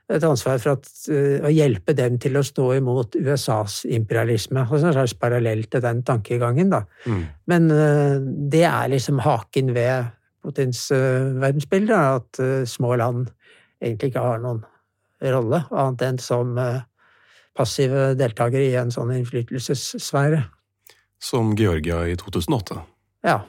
et 0.08 0.24
ansvar 0.24 0.60
for 0.62 0.78
at, 0.78 0.88
eh, 1.12 1.38
å 1.44 1.50
hjelpe 1.52 1.94
dem 1.96 2.18
til 2.18 2.38
å 2.40 2.44
stå 2.44 2.70
imot 2.78 3.18
USAs 3.20 3.82
imperialisme. 3.84 4.64
Og 4.64 4.78
en 4.78 4.92
slags 4.92 5.14
parallell 5.20 5.64
til 5.64 5.84
den 5.84 6.02
tankegangen, 6.02 6.70
da. 6.70 6.84
Mm. 7.06 7.26
Men 7.46 7.68
det 8.48 8.64
er 8.64 8.88
liksom 8.88 9.20
haken 9.20 9.74
ved 9.74 10.12
Putins 10.44 10.88
verdensbilde, 10.90 11.92
at 11.92 12.40
små 12.68 12.96
land 12.96 13.28
egentlig 13.82 14.12
ikke 14.12 14.22
har 14.22 14.38
noen 14.40 14.62
rolle, 15.20 15.64
annet 15.70 16.04
enn 16.06 16.18
som 16.22 16.54
passive 17.58 18.14
deltakere 18.16 18.70
i 18.70 18.78
en 18.78 18.92
sånn 18.94 19.12
innflytelsessfære. 19.16 20.44
Som 21.20 21.56
Georgia 21.58 22.04
i 22.06 22.14
2008. 22.16 22.80
Ja. 23.26 23.40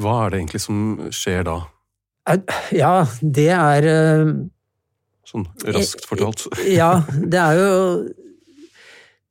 Hva 0.00 0.14
er 0.24 0.32
det 0.32 0.40
egentlig 0.40 0.62
som 0.62 0.78
skjer 1.14 1.44
da? 1.46 1.58
Ja, 2.72 3.04
det 3.20 3.50
er 3.52 3.88
Sånn 5.28 5.46
raskt 5.72 6.04
fortalt. 6.08 6.46
Ja, 6.68 6.98
det 7.08 7.40
er 7.40 7.58
jo 7.60 7.72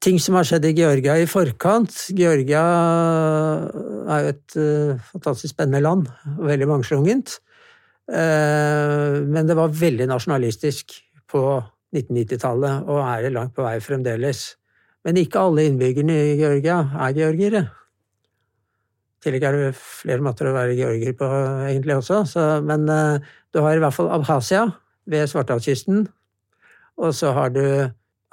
ting 0.04 0.20
som 0.20 0.36
har 0.38 0.48
skjedd 0.48 0.66
i 0.68 0.74
Georgia 0.76 1.16
i 1.20 1.28
forkant. 1.30 1.94
Georgia 2.18 2.64
er 4.12 4.26
jo 4.26 4.32
et 4.34 4.58
uh, 4.58 5.04
fantastisk 5.14 5.54
spennende 5.54 5.84
land, 5.84 6.10
og 6.36 6.48
veldig 6.50 6.70
mangslungent. 6.70 7.38
Uh, 8.10 9.24
men 9.24 9.48
det 9.48 9.56
var 9.58 9.78
veldig 9.80 10.10
nasjonalistisk 10.12 10.98
på 11.32 11.46
1990-tallet, 11.96 12.90
og 12.90 13.00
er 13.06 13.24
det 13.28 13.34
langt 13.38 13.56
på 13.56 13.64
vei 13.66 13.78
fremdeles. 13.84 14.44
Men 15.08 15.20
ikke 15.20 15.46
alle 15.46 15.68
innbyggerne 15.70 16.20
i 16.34 16.36
Georgia 16.42 16.82
er 17.06 17.16
georgere. 17.16 17.64
I 17.64 19.24
tillegg 19.24 19.48
er 19.48 19.60
det 19.60 19.74
flere 19.80 20.24
måter 20.24 20.50
å 20.50 20.56
være 20.56 20.76
georgier 20.76 21.16
på, 21.16 21.28
egentlig 21.70 22.02
også. 22.02 22.24
Så, 22.28 22.48
men 22.66 22.90
uh, 22.92 23.24
du 23.56 23.64
har 23.64 23.78
i 23.78 23.84
hvert 23.84 23.96
fall 23.96 24.12
Abkhasia 24.12 24.68
ved 25.06 25.28
Svartehavskysten, 25.28 26.08
og 26.98 27.14
så 27.16 27.32
har 27.32 27.50
du 27.50 27.64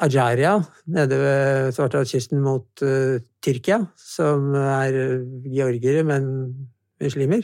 Ajaria 0.00 0.61
nede 0.87 1.19
ved 1.21 1.73
Svartehavskysten 1.73 2.41
mot 2.41 2.83
uh, 2.83 3.21
Tyrkia, 3.45 3.85
som 3.97 4.55
er 4.55 5.25
georgere, 5.45 6.05
men 6.05 6.55
muslimer. 7.00 7.43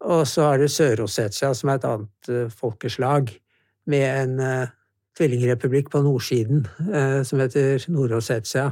Og 0.00 0.26
så 0.26 0.42
har 0.42 0.60
du 0.60 0.68
Sør-Ossetia, 0.68 1.52
som 1.54 1.68
er 1.68 1.80
et 1.80 1.88
annet 1.88 2.30
uh, 2.32 2.50
folkeslag, 2.52 3.32
med 3.86 4.04
en 4.22 4.36
uh, 4.40 4.68
tvillingrepublikk 5.16 5.90
på 5.90 6.02
nordsiden 6.04 6.62
som 7.26 7.40
heter 7.42 7.82
Nord-Ossetia. 7.92 8.70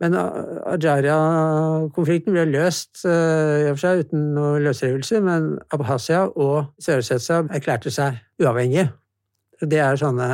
Men 0.00 0.14
Ajaria-konflikten 0.16 2.32
ble 2.32 2.46
løst 2.48 3.02
i 3.04 3.68
og 3.68 3.74
for 3.74 3.82
seg 3.82 4.00
uten 4.06 4.20
noe 4.36 4.62
løsrivelse, 4.64 5.20
men 5.24 5.58
Abhasia 5.76 6.20
og 6.30 6.56
Sør-Ossetia 6.80 7.38
erklærte 7.52 7.90
seg 7.92 8.16
uavhengige. 8.40 8.86
Det 9.60 9.80
er 9.84 9.96
sånne 10.00 10.28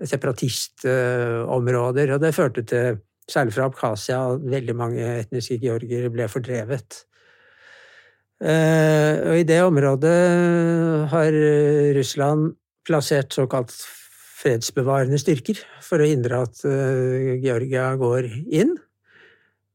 separatistområder, 0.00 2.06
og 2.14 2.20
det 2.24 2.36
førte 2.36 2.62
til, 2.70 2.86
særlig 3.28 3.52
fra 3.52 3.64
Abkhasia, 3.68 4.20
veldig 4.40 4.76
mange 4.78 5.04
etniske 5.18 5.60
georgere 5.60 6.08
ble 6.14 6.24
fordrevet. 6.32 7.04
Og 8.40 9.36
i 9.36 9.44
det 9.44 9.60
området 9.66 10.20
har 11.12 11.32
Russland 11.98 12.56
plassert 12.88 13.36
såkalt 13.36 13.76
fredsbevarende 14.38 15.18
styrker 15.20 15.58
for 15.84 16.02
å 16.02 16.08
hindre 16.08 16.44
at 16.46 16.60
Georgia 17.42 17.88
går 17.98 18.28
inn. 18.46 18.76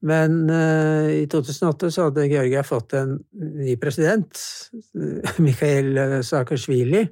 Men 0.03 0.47
i 0.51 1.25
2008 1.31 1.89
så 1.95 2.07
hadde 2.07 2.29
Georgia 2.31 2.63
fått 2.67 2.95
en 2.99 3.17
ny 3.35 3.75
president, 3.79 4.39
Mikhail 5.43 5.99
Saakashvili, 6.27 7.05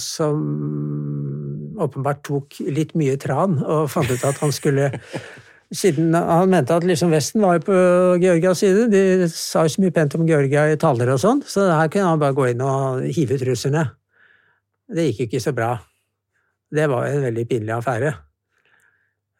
som 0.00 0.42
åpenbart 1.80 2.24
tok 2.26 2.58
litt 2.68 2.94
mye 2.98 3.16
tran 3.20 3.58
og 3.62 3.88
fant 3.92 4.10
ut 4.10 4.24
at 4.28 4.40
han 4.42 4.54
skulle 4.54 4.90
Siden 5.68 6.14
han 6.16 6.48
mente 6.48 6.72
at 6.72 6.84
liksom 6.88 7.10
Vesten 7.12 7.42
var 7.44 7.58
på 7.60 7.74
Georgias 8.22 8.62
side, 8.62 8.86
de 8.88 9.26
sa 9.28 9.66
jo 9.66 9.74
så 9.74 9.82
mye 9.82 9.92
pent 9.92 10.14
om 10.16 10.24
Georgia 10.24 10.62
i 10.72 10.78
taler 10.80 11.10
og 11.12 11.20
sånn, 11.20 11.42
så 11.44 11.66
her 11.68 11.90
kunne 11.92 12.14
han 12.14 12.22
bare 12.22 12.36
gå 12.38 12.46
inn 12.54 12.62
og 12.64 13.02
hive 13.12 13.36
ut 13.36 13.44
russerne. 13.50 13.82
Det 14.88 15.10
gikk 15.10 15.26
ikke 15.26 15.42
så 15.44 15.52
bra. 15.52 15.74
Det 16.70 16.88
var 16.90 17.06
en 17.08 17.22
veldig 17.22 17.44
pinlig 17.48 17.74
affære. 17.74 18.14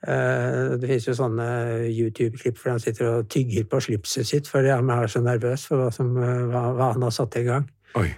Eh, 0.06 0.78
Det 0.78 0.86
finnes 0.86 1.08
jo 1.08 1.16
sånne 1.18 1.48
YouTube-klipp 1.90 2.60
hvor 2.60 2.76
han 2.76 2.80
sitter 2.82 3.08
og 3.10 3.28
tygger 3.28 3.66
på 3.66 3.80
slipset 3.82 4.28
sitt 4.28 4.48
fordi 4.48 4.70
han 4.70 4.90
er 4.94 5.10
så 5.10 5.20
nervøs 5.24 5.66
for 5.66 5.82
hva, 5.82 5.90
som, 5.94 6.14
eh, 6.16 6.46
hva, 6.52 6.68
hva 6.78 6.92
han 6.92 7.02
har 7.02 7.14
satt 7.14 7.36
i 7.36 7.44
gang. 7.48 7.68
Oi. 7.98 8.08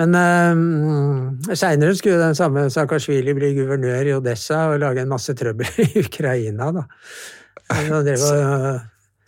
Men 0.00 0.14
uh, 0.16 1.52
seinere 1.52 1.92
skulle 1.98 2.16
den 2.16 2.36
samme 2.38 2.70
Saakashvili 2.72 3.34
bli 3.36 3.50
guvernør 3.58 4.08
i 4.08 4.14
Odessa 4.16 4.70
og 4.70 4.78
lage 4.80 5.02
en 5.04 5.10
masse 5.10 5.34
trøbbel 5.36 5.68
i 5.84 6.00
Ukraina, 6.00 6.70
da. 6.72 6.86
Han 7.76 8.06
drev 8.06 8.24
og, 8.24 8.78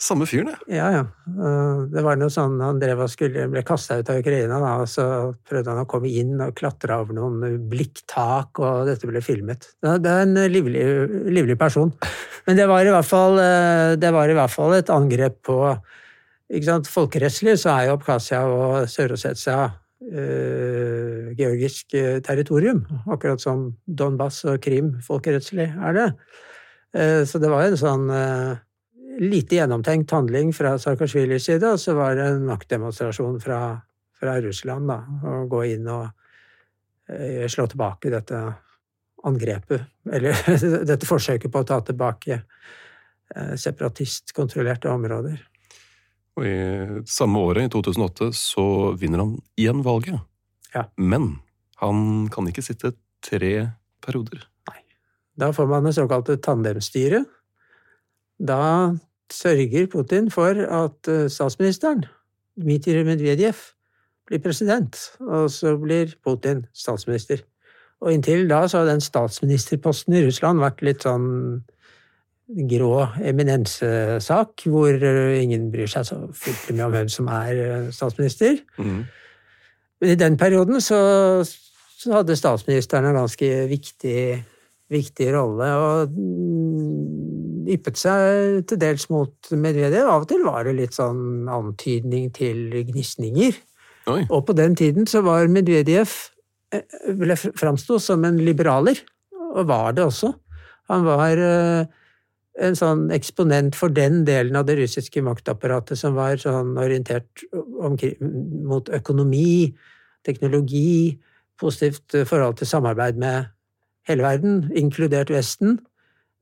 Samme 0.01 0.27
fyren, 0.27 0.51
ja. 0.67 0.89
ja. 0.91 1.03
Uh, 1.31 1.85
Det 1.93 2.03
var 2.03 2.19
noe 2.19 2.33
sånn 2.33 2.59
Han 2.61 2.81
drev 2.83 3.05
og 3.05 3.11
skulle, 3.13 3.47
ble 3.53 3.63
kasta 3.67 4.01
ut 4.01 4.11
av 4.11 4.19
Ukraina, 4.21 4.59
da, 4.61 4.73
og 4.83 4.91
så 4.91 5.07
prøvde 5.47 5.71
han 5.71 5.85
å 5.85 5.89
komme 5.91 6.11
inn 6.11 6.35
og 6.43 6.55
klatre 6.59 6.99
over 7.01 7.17
noen 7.17 7.61
blikktak, 7.71 8.59
og 8.59 8.89
dette 8.91 9.09
ble 9.09 9.23
filmet. 9.25 9.71
Det 9.81 10.11
er 10.11 10.25
en 10.27 10.39
livlig, 10.51 10.85
livlig 11.31 11.59
person. 11.61 11.95
Men 12.49 12.59
det 12.59 12.67
var 12.69 12.91
fall, 13.07 13.39
uh, 13.39 13.95
det 14.01 14.11
var 14.15 14.31
i 14.31 14.39
hvert 14.39 14.53
fall 14.53 14.77
et 14.77 14.93
angrep 14.93 15.41
på 15.47 15.61
ikke 16.53 16.69
sant? 16.69 16.91
Folkerettslig 16.91 17.57
så 17.63 17.73
er 17.73 17.89
jo 17.89 17.97
Abkhasia 17.97 18.43
og 18.51 18.91
Sør-Ossetia 18.91 19.71
øh, 20.05 21.33
georgisk 21.39 21.95
eh, 21.97 22.21
territorium, 22.23 22.85
akkurat 23.11 23.41
som 23.41 23.71
Donbas 23.87 24.43
og 24.45 24.61
Krim 24.63 24.95
folkerettslig 25.05 25.71
er 25.73 25.97
det. 25.97 26.09
Eh, 26.95 27.23
så 27.27 27.41
det 27.43 27.51
var 27.51 27.67
en 27.67 27.79
sånn 27.81 28.11
eh, 28.13 28.61
lite 29.19 29.59
gjennomtenkt 29.59 30.11
handling 30.11 30.53
fra 30.53 30.79
Saakashvilis 30.79 31.47
side, 31.49 31.69
og 31.69 31.81
så 31.81 31.95
var 31.99 32.17
det 32.19 32.27
en 32.29 32.47
maktdemonstrasjon 32.49 33.41
fra, 33.43 33.61
fra 34.19 34.37
Russland, 34.43 34.91
da, 34.91 34.99
å 35.31 35.45
gå 35.51 35.65
inn 35.75 35.89
og 35.91 36.07
eh, 37.09 37.47
slå 37.51 37.67
tilbake 37.71 38.13
dette 38.13 38.41
angrepet, 39.25 39.89
eller 40.13 40.37
dette 40.91 41.09
forsøket 41.09 41.53
på 41.53 41.65
å 41.65 41.69
ta 41.69 41.81
tilbake 41.87 42.41
eh, 42.41 43.55
separatistkontrollerte 43.61 44.93
områder. 44.93 45.39
Og 46.35 46.49
i 46.49 46.57
samme 47.07 47.45
året, 47.47 47.69
i 47.69 47.73
2008, 47.73 48.33
så 48.35 48.67
vinner 48.99 49.23
han 49.23 49.37
igjen 49.61 49.85
valget. 49.87 50.19
Ja. 50.75 50.89
Men 50.99 51.37
han 51.79 52.27
kan 52.35 52.51
ikke 52.51 52.65
sitte 52.67 52.97
tre 53.23 53.55
perioder. 54.03 54.43
Da 55.35 55.53
får 55.53 55.67
man 55.67 55.87
det 55.87 55.95
såkalte 55.97 56.37
tandemstyret. 56.39 57.27
Da 58.39 58.95
sørger 59.33 59.87
Putin 59.91 60.31
for 60.31 60.59
at 60.65 61.09
eh, 61.09 61.31
statsministeren, 61.31 62.05
Dmitrij 62.61 63.05
Medvedev, 63.05 63.55
blir 64.27 64.41
president, 64.41 64.97
og 65.21 65.51
så 65.51 65.77
blir 65.77 66.15
Putin 66.25 66.65
statsminister. 66.75 67.43
Og 68.01 68.13
inntil 68.13 68.49
da 68.49 68.67
så 68.69 68.83
har 68.83 68.91
den 68.91 69.01
statsministerposten 69.01 70.17
i 70.17 70.25
Russland 70.27 70.61
vært 70.61 70.83
litt 70.85 71.05
sånn 71.07 71.63
grå 72.69 73.07
eminensesak, 73.25 74.67
hvor 74.69 74.93
eh, 74.93 75.43
ingen 75.43 75.71
bryr 75.73 75.89
seg 75.91 76.09
så 76.09 76.19
fryktelig 76.37 76.77
mye 76.77 76.89
om 76.89 76.97
hvem 76.97 77.13
som 77.13 77.31
er 77.33 77.61
eh, 77.65 77.93
statsminister. 77.95 78.59
Mm. 78.77 79.05
Men 80.01 80.13
i 80.13 80.19
den 80.21 80.37
perioden 80.37 80.83
så, 80.85 80.99
så 81.97 82.19
hadde 82.19 82.37
statsministeren 82.37 83.09
en 83.09 83.23
ganske 83.23 83.49
viktig, 83.71 84.19
viktig 84.93 85.31
rolle, 85.33 85.71
og 85.81 86.13
mm, 86.13 87.44
yppet 87.71 87.99
seg 88.01 88.65
til 88.69 88.81
dels 88.81 89.09
mot 89.13 89.51
Medvedev. 89.51 90.09
Av 90.09 90.25
og 90.25 90.29
til 90.31 90.45
var 90.47 90.67
det 90.67 90.77
litt 90.79 90.97
sånn 90.97 91.49
antydning 91.51 92.31
til 92.37 92.69
gnisninger. 92.91 93.57
Og 94.29 94.41
på 94.47 94.57
den 94.57 94.77
tiden 94.77 95.09
så 95.09 95.23
var 95.25 95.49
Medvedev 95.49 96.13
ville 96.75 97.37
ble 97.37 97.53
framsto 97.59 97.99
som 98.03 98.25
en 98.27 98.39
liberaler, 98.43 98.99
og 99.55 99.69
var 99.69 99.95
det 99.95 100.05
også. 100.09 100.33
Han 100.91 101.05
var 101.07 101.41
eh, 101.41 101.87
en 102.67 102.77
sånn 102.79 103.09
eksponent 103.15 103.77
for 103.79 103.93
den 103.95 104.23
delen 104.29 104.57
av 104.59 104.67
det 104.69 104.77
russiske 104.81 105.23
maktapparatet 105.25 105.99
som 105.99 106.17
var 106.19 106.37
sånn 106.41 106.75
orientert 106.81 107.45
mot 107.53 108.91
økonomi, 108.95 109.73
teknologi, 110.27 111.17
positivt 111.61 112.17
forhold 112.29 112.59
til 112.59 112.71
samarbeid 112.71 113.19
med 113.21 113.51
hele 114.09 114.27
verden, 114.27 114.65
inkludert 114.77 115.33
Vesten. 115.33 115.79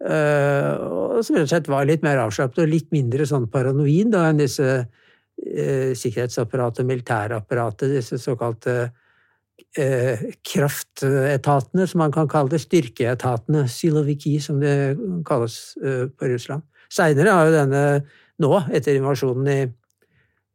Eh, 0.09 0.73
Og 0.83 1.23
som 1.25 1.37
rett 1.37 1.47
og 1.47 1.53
slett 1.53 1.71
var 1.71 1.87
litt 1.89 2.03
mer 2.03 2.23
avslappet 2.25 2.65
og 2.65 2.73
litt 2.73 2.91
mindre 2.95 3.27
sånn 3.29 3.49
paranoid 3.53 4.13
da, 4.15 4.27
enn 4.31 4.43
disse 4.43 4.69
eh, 4.73 5.93
sikkerhetsapparatet 5.99 6.83
og 6.85 6.91
militærapparatet, 6.91 7.93
disse 7.97 8.19
såkalte 8.23 8.77
eh, 9.77 10.25
kraftetatene, 10.47 11.87
som 11.87 12.03
man 12.05 12.15
kan 12.15 12.31
kalle 12.31 12.55
det, 12.55 12.63
styrkeetatene, 12.65 13.67
siloviki, 13.71 14.39
som 14.41 14.61
det 14.63 14.97
kalles 15.29 15.77
eh, 15.83 16.09
på 16.11 16.33
Russland. 16.33 16.67
Seinere 16.93 17.37
har 17.37 17.49
jo 17.49 17.55
denne, 17.57 17.85
nå, 18.43 18.53
etter 18.75 18.99
invasjonen 18.99 19.49
i, 19.53 19.61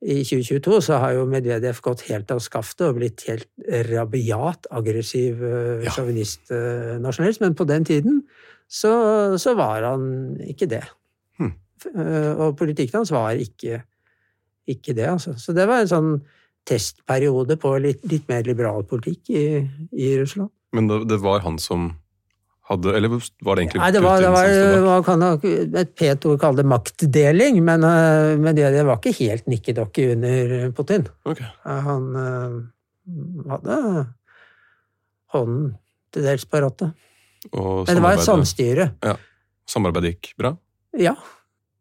i 0.06 0.19
2022, 0.22 0.82
så 0.86 1.00
har 1.02 1.15
jo 1.17 1.30
Medvedev 1.30 1.80
gått 1.82 2.06
helt 2.12 2.30
av 2.34 2.41
skaftet 2.43 2.86
og 2.89 3.00
blitt 3.00 3.24
helt 3.30 3.50
rabiat 3.89 4.69
aggressiv 4.69 5.41
eh, 5.41 5.88
sjåvinist-nasjonalist, 5.89 7.41
men 7.41 7.58
på 7.58 7.65
den 7.69 7.88
tiden 7.88 8.22
så, 8.67 8.91
så 9.39 9.53
var 9.58 9.86
han 9.88 10.08
ikke 10.43 10.67
det. 10.69 10.84
Hmm. 11.39 11.53
Og 12.43 12.58
politikken 12.60 12.99
hans 13.01 13.12
var 13.15 13.38
ikke, 13.39 13.82
ikke 14.67 14.95
det, 14.97 15.08
altså. 15.08 15.36
Så 15.39 15.56
det 15.56 15.67
var 15.69 15.84
en 15.86 15.91
sånn 15.91 16.12
testperiode 16.67 17.56
på 17.62 17.71
litt, 17.80 18.01
litt 18.12 18.27
mer 18.27 18.43
liberal 18.47 18.84
politikk 18.89 19.32
i, 19.32 19.45
i 19.95 20.10
Russland. 20.19 20.51
Men 20.75 20.89
det, 20.89 21.03
det 21.13 21.21
var 21.23 21.45
han 21.45 21.56
som 21.63 21.93
hadde 22.67 22.91
Eller 22.97 23.08
var 23.08 23.56
det 23.56 23.62
egentlig 23.63 23.80
Nei, 23.80 23.91
det 23.95 24.01
var, 24.03 24.19
det 24.19 24.32
var 24.36 24.82
hva 24.84 24.95
kan 25.08 25.21
man- 25.23 25.77
et 25.80 25.93
pent 25.95 26.25
ord 26.27 26.41
kalle 26.41 26.60
det 26.60 26.65
maktdeling, 26.67 27.62
men, 27.63 27.86
eh, 27.88 28.34
men 28.36 28.58
det, 28.58 28.65
det 28.75 28.82
var 28.84 28.99
ikke 28.99 29.13
helt 29.21 29.47
nikkedokke 29.47 30.10
under 30.17 30.71
Putin. 30.75 31.08
Ok. 31.23 31.39
Eh, 31.39 31.80
Han 31.88 32.10
eh, 32.19 32.58
hadde 33.53 33.77
hånden 35.34 35.69
til 36.12 36.27
dels 36.27 36.43
på 36.47 36.60
rattet. 36.63 36.91
Og 37.52 37.88
Men 37.88 38.00
det 38.00 38.04
var 38.04 38.17
et 38.17 38.26
samstyre. 38.26 38.91
Ja. 39.04 39.15
Samarbeidet 39.67 40.15
gikk 40.15 40.34
bra? 40.39 40.54
Ja. 40.97 41.15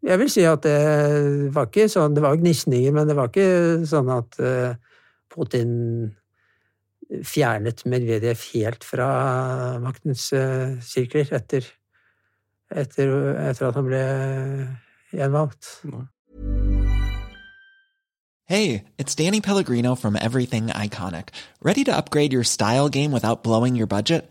Jeg 0.07 0.21
vil 0.21 0.31
si 0.31 0.45
at 0.47 0.63
det 0.63 1.51
var 1.55 1.67
ikke 1.67 1.89
sånn 1.91 2.15
Det 2.15 2.23
var 2.23 2.37
gnisninger, 2.39 2.93
men 2.95 3.09
det 3.09 3.17
var 3.19 3.31
ikke 3.33 3.87
sånn 3.89 4.11
at 4.15 4.39
eh, 4.39 4.77
Putin 5.33 5.73
fjernet 7.27 7.85
Medvedev 7.87 8.41
helt 8.53 8.85
fra 8.85 9.09
maktens 9.83 10.29
eh, 10.35 10.77
sirkler 10.83 11.31
etter, 11.39 11.67
etter, 12.71 13.15
etter 13.47 13.69
at 13.69 13.79
han 13.79 13.87
ble 13.87 14.03
gjenvalgt. 15.15 15.71
Hey, 18.47 18.85
it's 18.97 19.15
Danny 19.15 19.41
Pellegrino 19.41 19.97
from 19.97 20.15
Everything 20.15 20.69
Iconic. 20.69 21.31
Ready 21.63 21.83
to 21.85 21.97
upgrade 21.97 22.33
your 22.33 22.45
style 22.45 22.89
game 22.89 23.11
without 23.11 23.43
blowing 23.43 23.75
your 23.75 23.89
budget? 23.89 24.31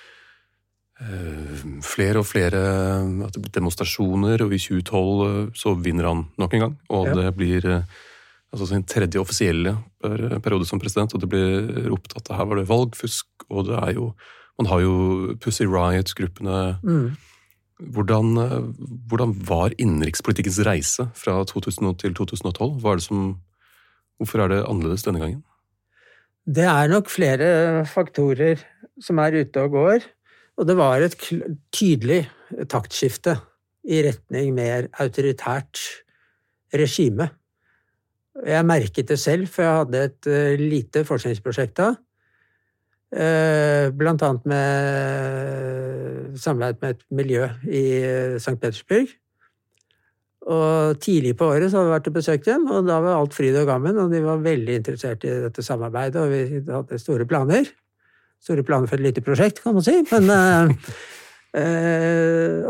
flere 1.81 2.21
og 2.21 2.27
flere 2.29 2.61
demonstrasjoner, 3.55 4.43
og 4.45 4.53
i 4.53 4.59
2012 4.61 5.51
så 5.57 5.73
vinner 5.81 6.09
han 6.11 6.25
nok 6.41 6.55
en 6.55 6.65
gang. 6.65 6.75
Og 6.93 7.09
ja. 7.09 7.15
det 7.17 7.33
blir 7.37 7.67
altså 8.51 8.67
sin 8.69 8.85
tredje 8.87 9.21
offisielle 9.21 9.75
periode 10.43 10.67
som 10.67 10.81
president, 10.81 11.13
og 11.15 11.23
det 11.23 11.31
blir 11.31 11.89
ropt 11.89 12.15
at 12.19 12.33
her 12.35 12.47
var 12.49 12.59
det 12.59 12.69
valgfusk, 12.69 13.27
og 13.49 13.71
det 13.71 13.79
er 13.79 13.97
jo 13.97 14.13
Man 14.59 14.67
har 14.67 14.81
jo 14.83 15.33
Pussy 15.41 15.63
Riot-gruppene. 15.63 16.77
Mm. 16.83 17.15
Hvordan, 17.79 18.35
hvordan, 19.09 19.31
var 19.47 19.73
innenrikspolitikkens 19.79 20.59
reise 20.67 21.07
fra 21.17 21.39
2000 21.43 21.95
til 21.97 22.13
2012? 22.13 22.75
Hva 22.83 22.91
er 22.91 22.99
det 22.99 23.05
som, 23.07 23.39
hvorfor 24.19 24.43
er 24.43 24.51
det 24.51 24.59
annerledes 24.67 25.07
denne 25.07 25.23
gangen? 25.23 25.41
Det 26.45 26.67
er 26.67 26.91
nok 26.91 27.09
flere 27.09 27.85
faktorer 27.89 28.61
som 29.01 29.17
er 29.23 29.39
ute 29.41 29.63
og 29.65 29.71
går. 29.71 30.05
Og 30.61 30.67
det 30.69 30.75
var 30.77 31.01
et 31.01 31.15
tydelig 31.73 32.21
taktskifte 32.69 33.33
i 33.89 34.03
retning 34.05 34.51
mer 34.53 34.85
autoritært 35.01 35.81
regime. 36.77 37.31
Jeg 38.45 38.67
merket 38.69 39.09
det 39.09 39.17
selv, 39.19 39.49
for 39.49 39.65
jeg 39.65 39.79
hadde 39.79 40.03
et 40.05 40.29
eh, 40.29 40.61
lite 40.61 41.01
forskningsprosjekt 41.07 41.73
da. 41.81 41.89
Eh, 43.11 43.89
blant 43.97 44.21
annet 44.23 44.45
med 44.47 46.37
samarbeid 46.39 46.77
med 46.79 46.93
et 46.93 47.03
miljø 47.09 47.49
i 47.65 47.83
eh, 48.05 48.37
St. 48.37 48.55
Petersburg. 48.61 49.09
Og 50.51 51.01
tidlig 51.01 51.33
på 51.37 51.49
året 51.49 51.69
så 51.69 51.81
hadde 51.81 51.89
vi 51.89 51.95
vært 51.97 52.09
og 52.13 52.17
besøkt 52.21 52.47
dem, 52.47 52.69
og 52.69 52.85
da 52.87 53.01
var 53.01 53.17
alt 53.17 53.33
fryd 53.33 53.57
og 53.59 53.67
gammen. 53.69 53.97
Og 53.97 54.13
de 54.13 54.21
var 54.23 54.45
veldig 54.45 54.77
interessert 54.77 55.25
i 55.25 55.33
dette 55.47 55.65
samarbeidet, 55.65 56.21
og 56.21 56.29
vi 56.29 56.61
hadde 56.69 57.01
store 57.01 57.25
planer. 57.29 57.65
Store 58.41 58.65
planer 58.65 58.89
for 58.89 58.97
et 58.97 59.05
lite 59.05 59.23
prosjekt, 59.25 59.61
kan 59.63 59.75
man 59.77 59.85
si. 59.85 59.95
Men 60.11 60.23
uh, 60.31 60.69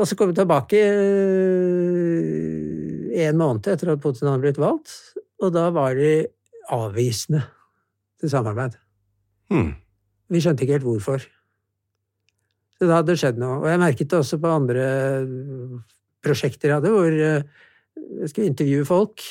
Og 0.01 0.05
så 0.10 0.17
kom 0.17 0.31
vi 0.31 0.39
tilbake 0.39 0.79
en 3.21 3.38
måned 3.38 3.67
etter 3.69 3.93
at 3.93 4.01
Putin 4.01 4.29
hadde 4.29 4.43
blitt 4.43 4.62
valgt, 4.62 4.89
og 5.41 5.53
da 5.53 5.67
var 5.73 5.95
de 5.97 6.25
avvisende 6.71 7.43
til 8.21 8.31
samarbeid. 8.31 8.77
Hmm. 9.51 9.73
Vi 10.31 10.41
skjønte 10.41 10.63
ikke 10.63 10.77
helt 10.79 10.88
hvorfor. 10.88 11.23
Så 12.79 12.88
da 12.88 12.97
hadde 12.97 13.12
det 13.12 13.19
skjedd 13.21 13.41
noe. 13.41 13.60
Og 13.62 13.67
jeg 13.69 13.81
merket 13.81 14.10
det 14.10 14.17
også 14.21 14.39
på 14.41 14.53
andre 14.55 14.86
prosjekter 16.25 16.71
jeg 16.71 16.79
hadde, 16.79 16.93
hvor 16.93 17.13
eh, 17.13 17.43
jeg 18.21 18.31
skulle 18.31 18.49
intervjue 18.49 18.88
folk. 18.88 19.25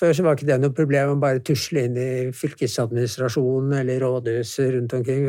Før 0.00 0.14
så 0.16 0.24
var 0.24 0.38
ikke 0.38 0.48
det 0.48 0.56
noe 0.62 0.72
problem 0.72 1.12
å 1.12 1.20
bare 1.20 1.42
tusle 1.44 1.84
inn 1.84 1.98
i 2.00 2.10
fylkesadministrasjonen 2.32 3.74
eller 3.82 4.00
rådhuset 4.00 4.70
rundt 4.76 4.94
omkring. 4.96 5.26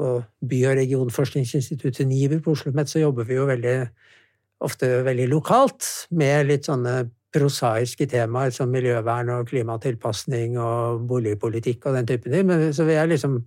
Og 0.00 0.22
By- 0.40 0.62
og 0.70 0.78
regionforskningsinstituttet 0.80 2.08
NIBR 2.08 2.40
på 2.40 2.54
Oslo 2.54 2.70
OsloMet 2.70 2.90
så 2.90 3.02
jobber 3.02 3.28
vi 3.28 3.36
jo 3.36 3.44
veldig, 3.50 3.76
ofte 4.64 4.88
veldig 5.04 5.28
lokalt 5.30 5.90
med 6.16 6.48
litt 6.48 6.70
sånne 6.70 6.96
prosaiske 7.34 8.06
temaer 8.10 8.54
som 8.54 8.72
miljøvern 8.72 9.32
og 9.36 9.48
klimatilpasning 9.50 10.56
og 10.62 11.04
boligpolitikk 11.10 11.88
og 11.88 11.98
den 11.98 12.08
typen 12.08 12.32
ting. 12.32 12.52
Så 12.72 12.86
vi 12.88 12.96
er 12.98 13.10
liksom, 13.10 13.40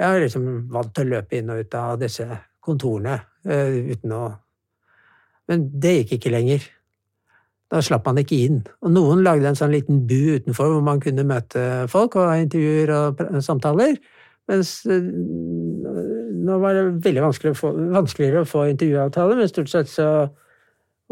jeg 0.00 0.08
er 0.08 0.24
liksom 0.26 0.48
vant 0.72 0.94
til 0.96 1.06
å 1.06 1.18
løpe 1.18 1.38
inn 1.38 1.52
og 1.52 1.62
ut 1.62 1.76
av 1.78 1.98
disse 2.00 2.26
kontorene 2.62 3.18
uh, 3.46 3.92
uten 3.92 4.16
å 4.16 4.24
Men 5.50 5.64
det 5.82 5.90
gikk 5.96 6.12
ikke 6.16 6.30
lenger. 6.30 6.62
Da 7.72 7.80
slapp 7.80 8.04
man 8.04 8.20
ikke 8.20 8.36
inn. 8.44 8.58
Og 8.84 8.92
noen 8.92 9.22
lagde 9.24 9.48
en 9.48 9.56
sånn 9.56 9.72
liten 9.72 10.02
bu 10.08 10.36
utenfor 10.36 10.74
hvor 10.74 10.84
man 10.84 11.00
kunne 11.00 11.24
møte 11.24 11.62
folk 11.92 12.18
og 12.20 12.28
ha 12.28 12.36
intervjuer 12.42 12.92
og 12.92 13.22
samtaler. 13.44 13.96
Mens 14.50 14.74
uh, 14.90 14.98
nå 15.00 16.58
var 16.60 16.76
det 16.76 16.84
veldig 17.06 17.24
vanskelig 17.24 17.54
å 17.54 17.58
få, 17.58 17.72
vanskeligere 17.94 18.42
å 18.42 18.48
få 18.48 18.66
intervjuavtale, 18.72 19.38
men 19.38 19.50
stort 19.50 19.70
sett 19.72 19.88
så 19.88 20.08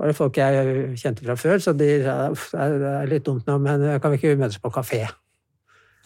var 0.00 0.10
det 0.10 0.16
folk 0.16 0.38
jeg 0.40 0.98
kjente 1.00 1.24
fra 1.24 1.36
før, 1.38 1.58
så 1.62 1.74
de 1.76 1.88
sa 2.02 2.68
det 2.72 2.92
er 2.92 3.10
litt 3.10 3.26
dumt 3.26 3.48
nå, 3.48 3.58
men 3.62 3.84
kan 4.00 4.12
vi 4.12 4.20
ikke 4.20 4.38
møtes 4.40 4.60
på 4.60 4.72
kafé? 4.72 5.04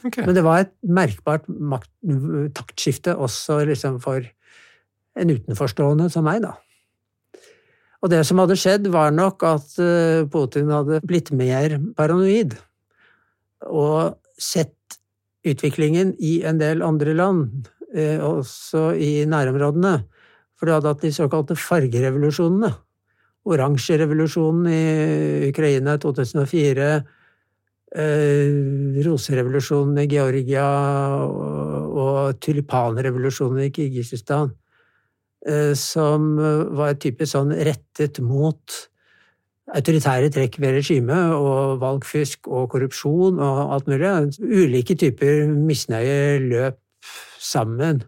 Okay. 0.04 0.26
Men 0.26 0.36
det 0.36 0.42
var 0.44 0.64
et 0.64 0.72
merkbart 0.84 1.46
makt, 1.48 1.90
taktskifte 2.58 3.14
også 3.16 3.62
liksom 3.70 4.00
for 4.04 4.26
en 5.14 5.30
utenforstående 5.30 6.10
som 6.12 6.26
meg, 6.26 6.42
da. 6.44 6.56
Og 8.04 8.12
det 8.12 8.20
som 8.28 8.42
hadde 8.42 8.58
skjedd, 8.60 8.90
var 8.92 9.14
nok 9.16 9.44
at 9.48 9.78
eh, 9.80 10.26
Putin 10.28 10.68
hadde 10.72 11.00
blitt 11.08 11.32
mer 11.32 11.78
paranoid 11.96 12.52
og 13.64 14.18
sett 14.36 14.98
utviklingen 15.44 16.12
i 16.20 16.42
en 16.44 16.60
del 16.60 16.84
andre 16.84 17.14
land, 17.16 17.70
eh, 17.96 18.20
også 18.20 18.90
i 19.00 19.24
nærområdene. 19.28 20.02
For 20.54 20.68
du 20.68 20.76
hadde 20.76 20.92
hatt 20.92 21.04
de 21.04 21.14
såkalte 21.16 21.56
fargerevolusjonene 21.56 22.74
oransjerevolusjonen 23.44 24.66
i 24.72 25.48
Ukraina 25.50 25.94
i 25.94 26.00
2004, 26.00 26.88
eh, 27.94 29.02
roserevolusjonen 29.04 30.00
i 30.00 30.08
Georgia 30.08 30.66
og, 31.24 32.40
tulipanrevolusjonen 32.40 33.66
i 33.66 33.70
Kirgisistan, 33.70 34.50
som 35.76 36.38
var 36.78 36.94
typisk 36.96 37.34
sånn 37.34 37.50
rettet 37.52 38.20
mot 38.24 38.76
autoritære 39.74 40.30
trekk 40.32 40.58
ved 40.60 40.78
regimet 40.78 41.34
og 41.36 41.78
valgfusk 41.82 42.48
og 42.48 42.70
korrupsjon 42.72 43.40
og 43.42 43.60
alt 43.76 43.90
mulig. 43.90 44.10
Ulike 44.40 44.96
typer 45.00 45.46
misnøye 45.48 46.40
løp 46.44 46.80
sammen. 47.40 48.02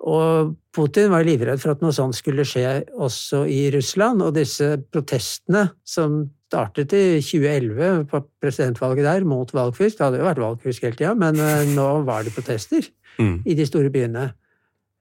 Og 0.00 0.54
Putin 0.72 1.10
var 1.12 1.26
livredd 1.26 1.60
for 1.60 1.74
at 1.74 1.82
noe 1.84 1.92
sånt 1.92 2.16
skulle 2.16 2.46
skje 2.48 2.80
også 2.96 3.42
i 3.50 3.66
Russland, 3.74 4.22
og 4.24 4.36
disse 4.38 4.78
protestene 4.92 5.66
som 5.84 6.22
startet 6.50 6.94
i 6.96 7.20
2011 7.22 8.06
på 8.10 8.22
presidentvalget 8.42 9.06
der, 9.06 9.26
mot 9.28 9.52
valgfusk 9.54 9.98
Det 9.98 10.06
hadde 10.06 10.22
jo 10.22 10.26
vært 10.26 10.42
valgfusk 10.42 10.86
hele 10.86 10.98
tida, 10.98 11.12
men 11.18 11.38
eh, 11.38 11.68
nå 11.76 11.88
var 12.08 12.24
det 12.24 12.34
protester 12.34 12.86
mm. 13.20 13.42
i 13.44 13.54
de 13.58 13.66
store 13.68 13.92
byene. 13.92 14.30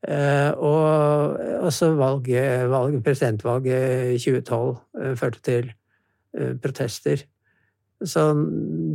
Eh, 0.07 0.51
og 0.55 1.65
også 1.67 1.91
valget, 1.99 2.69
valget, 2.71 3.03
presidentvalget 3.03 4.13
i 4.15 4.21
2012 4.21 4.77
eh, 5.01 5.15
førte 5.19 5.43
til 5.43 5.73
protester. 6.61 7.23
Så 8.05 8.21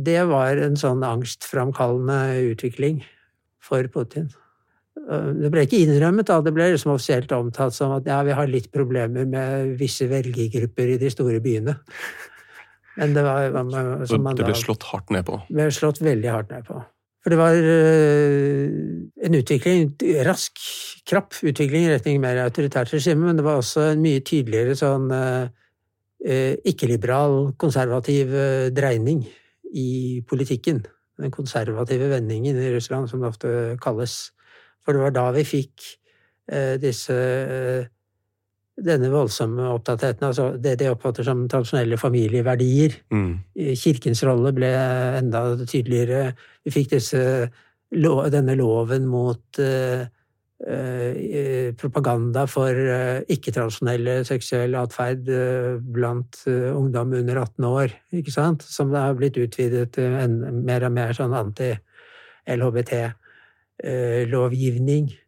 det 0.07 0.21
var 0.29 0.57
en 0.63 0.77
sånn 0.79 1.03
angstframkallende 1.03 2.47
utvikling 2.53 3.03
for 3.61 3.85
Putin. 3.91 4.31
Eh, 4.95 5.31
det 5.41 5.51
ble 5.53 5.65
ikke 5.67 5.81
innrømmet, 5.83 6.29
da. 6.29 6.39
Det 6.43 6.53
ble 6.55 6.71
liksom 6.73 6.95
offisielt 6.95 7.33
omtalt 7.35 7.75
som 7.75 7.93
at 7.97 8.07
ja, 8.09 8.21
vi 8.25 8.35
har 8.37 8.49
litt 8.51 8.71
problemer 8.73 9.27
med 9.29 9.75
visse 9.79 10.07
velgergrupper 10.11 10.95
i 10.95 10.99
de 11.01 11.11
store 11.13 11.41
byene. 11.43 11.77
Men 12.95 13.15
det 13.15 13.25
var 13.25 13.51
som 14.07 14.23
man 14.23 14.37
Det 14.39 14.47
ble 14.47 14.55
slått 14.55 14.85
hardt 14.87 15.11
ned 15.11 15.25
på? 15.27 15.41
Det 15.49 15.57
ble 15.57 15.71
slått 15.75 15.99
veldig 15.99 16.31
hardt 16.31 16.53
ned 16.53 16.67
på. 16.67 16.79
For 17.25 17.33
det 17.33 17.39
var 17.41 17.57
uh, 17.57 18.65
en 19.25 19.37
utvikling, 19.39 19.95
rask, 20.27 20.61
krapp 21.09 21.33
utvikling 21.41 21.87
i 21.87 21.93
retning 21.95 22.19
mer 22.21 22.43
autoritært 22.43 22.93
regime, 22.93 23.25
men 23.25 23.39
det 23.39 23.45
var 23.47 23.57
også 23.57 23.89
en 23.95 24.03
mye 24.05 24.21
tydeligere 24.21 24.77
sånn 24.77 25.09
uh, 25.09 25.49
ikke-liberal, 26.21 27.55
konservativ 27.61 28.31
dreining 28.73 29.25
i 29.73 30.21
politikken. 30.29 30.85
Den 31.21 31.31
konservative 31.31 32.07
vendingen 32.11 32.57
i 32.57 32.71
Russland, 32.73 33.09
som 33.09 33.21
det 33.21 33.29
ofte 33.29 33.51
kalles. 33.83 34.15
For 34.85 34.93
det 34.93 35.01
var 35.01 35.13
da 35.15 35.25
vi 35.33 35.45
fikk 35.47 35.85
eh, 36.51 36.75
disse 36.81 37.15
eh, 37.15 37.87
denne 38.75 39.07
voldsomme 39.11 39.69
opptattheten, 39.71 40.25
altså 40.27 40.49
det 40.59 40.75
de 40.81 40.89
oppfatter 40.91 41.23
som 41.23 41.45
tradisjonelle 41.51 41.99
familieverdier. 41.99 42.97
Mm. 43.13 43.31
Kirkens 43.79 44.23
rolle 44.27 44.51
ble 44.55 44.71
enda 45.21 45.45
tydeligere. 45.63 46.33
Vi 46.65 46.73
fikk 46.75 46.91
disse, 46.97 47.21
denne 48.35 48.55
loven 48.59 49.07
mot 49.07 49.61
uh, 49.63 50.03
uh, 50.67 51.71
propaganda 51.79 52.43
for 52.51 52.75
uh, 52.75 53.23
ikke-tradisjonelle 53.31 54.19
seksuell 54.27 54.75
atferd 54.81 55.29
blant 55.95 56.43
ungdom 56.49 57.15
under 57.21 57.43
18 57.45 57.69
år, 57.71 57.99
ikke 58.19 58.35
sant? 58.35 58.67
Som 58.67 58.91
det 58.91 59.05
har 59.05 59.15
blitt 59.15 59.39
utvidet 59.39 59.93
til 59.95 60.19
mer 60.67 60.89
og 60.89 60.97
mer 60.99 61.15
sånn 61.15 61.37
anti-LHBT 61.45 62.97
eh, 63.83 64.27
lovgivning. 64.27 65.07
Det 65.07 65.24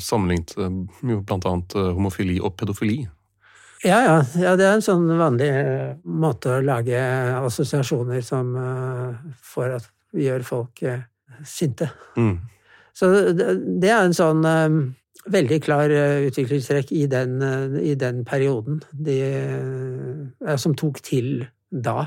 sammenlignet 0.00 0.56
eh, 0.58 0.72
jo 1.10 1.20
blant 1.22 1.46
annet 1.46 1.76
eh, 1.78 1.92
homofili 1.94 2.38
og 2.40 2.56
pedofili. 2.58 3.06
Ja, 3.84 4.00
ja, 4.02 4.16
ja. 4.40 4.56
Det 4.56 4.66
er 4.66 4.74
en 4.74 4.84
sånn 4.84 5.06
vanlig 5.18 5.50
eh, 5.52 5.96
måte 6.04 6.56
å 6.56 6.64
lage 6.64 6.98
assosiasjoner 7.38 8.24
som 8.24 8.54
for 9.42 9.78
at 9.78 9.90
vi 10.16 10.26
gjør 10.26 10.46
folk 10.46 10.82
sinte. 11.44 11.90
Mm. 12.16 12.38
Så 12.96 13.10
det 13.36 13.90
er 13.92 14.06
en 14.06 14.16
sånn 14.16 14.40
veldig 15.26 15.58
klar 15.60 15.92
utviklingstrekk 16.24 16.92
i 16.96 17.04
den, 17.12 17.42
i 17.82 17.92
den 17.98 18.22
perioden 18.24 18.78
de, 18.92 19.18
som 20.56 20.72
tok 20.78 21.02
til 21.04 21.44
da. 21.68 22.06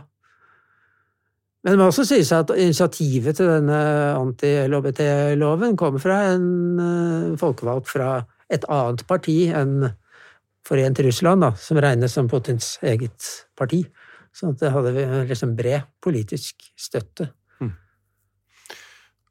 Men 1.63 1.76
det 1.76 1.80
må 1.82 1.89
også 1.89 2.06
sies 2.08 2.30
at 2.32 2.52
initiativet 2.56 3.36
til 3.36 3.50
denne 3.52 3.80
anti-LHBT-loven 4.15 5.76
kommer 5.80 6.00
fra 6.00 6.22
en 6.32 6.45
uh, 6.80 7.39
folkevalgt 7.39 7.89
fra 7.91 8.12
et 8.50 8.63
annet 8.72 9.04
parti 9.10 9.41
enn 9.52 9.89
Forent 10.69 11.02
Russland, 11.04 11.43
da, 11.43 11.50
som 11.60 11.80
regnes 11.82 12.13
som 12.15 12.30
Putins 12.30 12.78
eget 12.86 13.28
parti. 13.58 13.82
Så 14.36 14.54
det 14.60 14.72
hadde 14.72 14.93
liksom 15.28 15.56
bred 15.58 15.88
politisk 16.04 16.67
støtte. 16.80 17.32
Mm. 17.60 17.74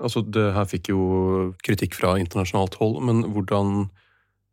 Altså, 0.03 0.25
det 0.27 0.51
her 0.57 0.69
fikk 0.69 0.91
jo 0.93 1.01
kritikk 1.64 1.97
fra 1.97 2.17
internasjonalt 2.21 2.77
hold, 2.81 3.01
men 3.07 3.25
hvordan 3.33 3.88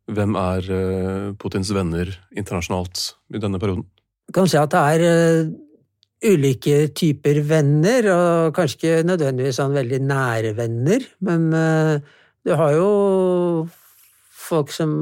Hvem 0.06 0.36
er 0.38 0.66
eh, 0.70 1.30
Putins 1.34 1.72
venner 1.74 2.12
internasjonalt 2.30 3.00
i 3.34 3.40
denne 3.42 3.58
perioden? 3.58 3.82
Du 4.26 4.34
kan 4.36 4.46
si 4.50 4.58
at 4.58 4.70
det 4.70 4.78
er 4.78 5.02
eh, 5.02 5.48
ulike 6.24 6.86
typer 6.96 7.42
venner, 7.44 8.08
og 8.12 8.54
kanskje 8.56 8.78
ikke 8.78 9.08
nødvendigvis 9.08 9.58
sånn 9.60 9.76
veldig 9.76 10.00
nære 10.06 10.54
venner, 10.56 11.04
men 11.26 11.50
eh, 11.52 12.14
du 12.46 12.54
har 12.56 12.72
jo 12.76 12.90
folk 14.46 14.70
som 14.70 14.92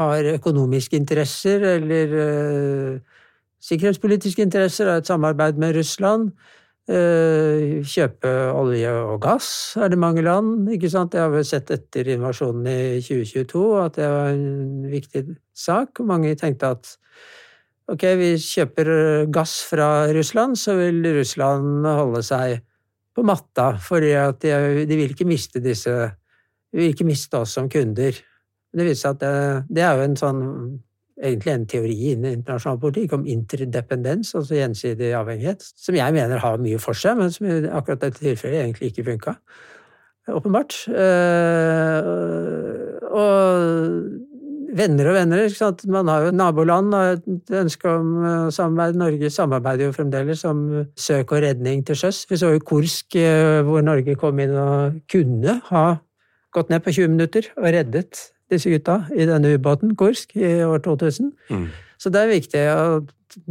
har 0.00 0.24
økonomiske 0.34 0.96
interesser 0.96 1.64
eller 1.74 2.14
uh, 2.16 3.18
sikkerhetspolitiske 3.60 4.42
interesser, 4.42 4.88
har 4.88 5.02
et 5.02 5.10
samarbeid 5.10 5.60
med 5.60 5.76
Russland. 5.76 6.30
Uh, 6.90 7.84
kjøpe 7.86 8.30
olje 8.56 8.90
og 8.90 9.20
gass 9.22 9.76
er 9.78 9.92
det 9.92 10.00
mange 10.00 10.24
land. 10.24 10.70
ikke 10.72 10.90
sant? 10.90 11.12
Det 11.12 11.20
har 11.20 11.28
vi 11.34 11.44
sett 11.44 11.70
etter 11.70 12.08
invasjonen 12.16 12.66
i 12.66 13.02
2022 13.04 13.66
at 13.84 14.00
det 14.00 14.08
var 14.08 14.32
en 14.32 14.88
viktig 14.90 15.26
sak. 15.54 16.00
Mange 16.00 16.32
tenkte 16.40 16.72
at 16.72 16.96
ok, 17.92 18.04
vi 18.20 18.30
kjøper 18.40 18.90
gass 19.32 19.60
fra 19.68 20.08
Russland, 20.14 20.58
så 20.58 20.76
vil 20.78 21.02
Russland 21.16 21.86
holde 21.86 22.22
seg 22.26 22.60
på 23.16 23.24
matta, 23.26 23.72
at 23.76 24.42
de, 24.44 24.84
de 24.86 24.98
vil 24.98 25.14
ikke 25.14 25.28
miste 25.28 25.62
disse 25.62 25.90
De 26.70 26.78
vil 26.78 26.92
ikke 26.92 27.08
miste 27.08 27.34
oss 27.34 27.56
som 27.56 27.66
kunder. 27.68 28.14
Det 28.70 28.84
viser 28.86 29.00
seg 29.02 29.16
at 29.16 29.22
det, 29.24 29.74
det, 29.74 29.82
er 29.82 29.96
jo 29.98 30.04
en 30.06 30.20
sånn 30.20 30.42
egentlig 31.20 31.52
en 31.52 31.66
teori 31.68 31.96
innen 32.12 32.38
internasjonal 32.38 32.78
politikk 32.80 33.16
om 33.16 33.26
interdependens, 33.28 34.30
altså 34.38 34.54
gjensidig 34.56 35.10
avhengighet, 35.18 35.66
som 35.76 35.98
jeg 35.98 36.14
mener 36.16 36.40
har 36.40 36.62
mye 36.62 36.78
for 36.80 36.96
seg, 36.96 37.18
men 37.18 37.34
som 37.34 37.48
i 37.50 37.58
akkurat 37.66 38.06
dette 38.06 38.22
tilfellet 38.22 38.62
egentlig 38.62 38.92
ikke 38.92 39.08
funka. 39.10 39.34
Åpenbart. 40.30 40.76
Eh, 40.94 42.08
og 43.10 44.29
venner 44.76 45.10
og 45.10 45.16
venner. 45.16 45.44
ikke 45.46 45.58
sant? 45.58 45.84
Man 45.90 46.08
har 46.10 46.26
jo 46.26 46.34
naboland 46.34 46.94
og 46.94 47.12
et 47.14 47.54
ønske 47.60 47.90
om 47.90 48.50
samarbeid. 48.54 48.98
Norge 49.00 49.30
samarbeider 49.30 49.88
jo 49.88 49.96
fremdeles 49.96 50.44
om 50.48 50.64
søk 50.96 51.32
og 51.32 51.42
redning 51.44 51.84
til 51.86 51.98
sjøs. 51.98 52.24
Vi 52.30 52.38
så 52.40 52.52
jo 52.54 52.64
Kursk, 52.72 53.16
eh, 53.16 53.60
hvor 53.66 53.84
Norge 53.84 54.16
kom 54.20 54.38
inn 54.42 54.54
og 54.56 55.00
kunne 55.10 55.60
ha 55.70 55.86
gått 56.54 56.70
ned 56.70 56.82
på 56.84 56.92
20 56.92 57.14
minutter 57.14 57.50
og 57.56 57.70
reddet 57.70 58.26
disse 58.50 58.70
gutta 58.70 59.04
i 59.14 59.26
denne 59.28 59.54
ubåten, 59.54 59.94
Kursk, 59.96 60.34
i 60.36 60.62
år 60.66 60.82
2000. 60.82 61.32
Mm. 61.50 61.68
Så 62.00 62.10
det 62.10 62.20
er 62.20 62.32
viktig 62.32 62.62
å 62.72 62.84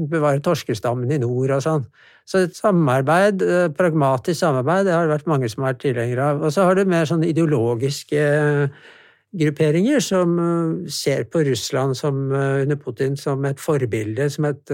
bevare 0.09 0.41
torskestammen 0.43 1.11
i 1.13 1.19
nord 1.21 1.53
og 1.55 1.63
sånn. 1.63 1.85
Så 2.27 2.43
et 2.45 2.57
samarbeid, 2.57 3.41
eh, 3.41 3.67
pragmatisk 3.73 4.39
samarbeid, 4.41 4.85
det 4.85 4.93
har 4.93 5.07
det 5.07 5.15
vært 5.15 5.27
mange 5.27 5.49
som 5.49 5.63
har 5.63 5.73
vært 5.73 5.85
tilhengere 5.85 6.25
av. 6.33 6.43
Og 6.43 6.51
så 6.53 6.65
har 6.67 6.75
du 6.75 6.85
mer 6.85 7.05
sånn 7.05 7.25
ideologiske 7.25 8.69
grupperinger 9.35 10.01
som 10.03 10.39
eh, 10.39 10.89
ser 10.91 11.27
på 11.29 11.43
Russland 11.47 11.97
som, 11.97 12.31
eh, 12.31 12.63
under 12.63 12.75
Putin 12.75 13.17
som 13.17 13.45
et 13.45 13.61
forbilde, 13.61 14.29
som 14.29 14.45
et 14.49 14.73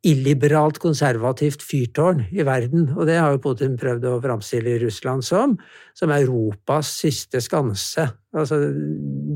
illiberalt, 0.00 0.78
konservativt 0.80 1.60
fyrtårn 1.60 2.22
i 2.32 2.44
verden, 2.46 2.86
og 2.96 3.04
det 3.04 3.18
har 3.20 3.34
jo 3.34 3.42
Putin 3.44 3.74
prøvd 3.76 4.06
å 4.08 4.20
framstille 4.24 4.78
Russland 4.80 5.26
som, 5.26 5.58
som 5.92 6.12
Europas 6.14 6.88
siste 7.02 7.42
skanse. 7.44 8.06
Altså, 8.32 8.62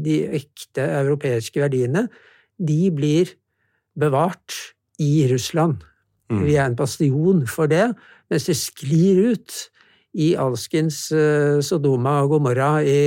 de 0.05 0.23
ekte 0.41 0.87
europeiske 1.03 1.61
verdiene, 1.61 2.07
de 2.57 2.89
blir 2.97 3.35
bevart 3.93 4.57
i 5.05 5.27
Russland. 5.29 5.85
Mm. 6.33 6.43
Vi 6.47 6.57
er 6.57 6.65
en 6.71 6.79
bastion 6.79 7.45
for 7.51 7.69
det, 7.69 7.91
mens 8.33 8.49
det 8.49 8.57
sklir 8.57 9.21
ut 9.35 9.59
i 10.14 10.31
alskens 10.38 11.09
uh, 11.14 11.59
Sodoma 11.64 12.20
og 12.22 12.35
Gomorra 12.35 12.77
i, 12.87 12.98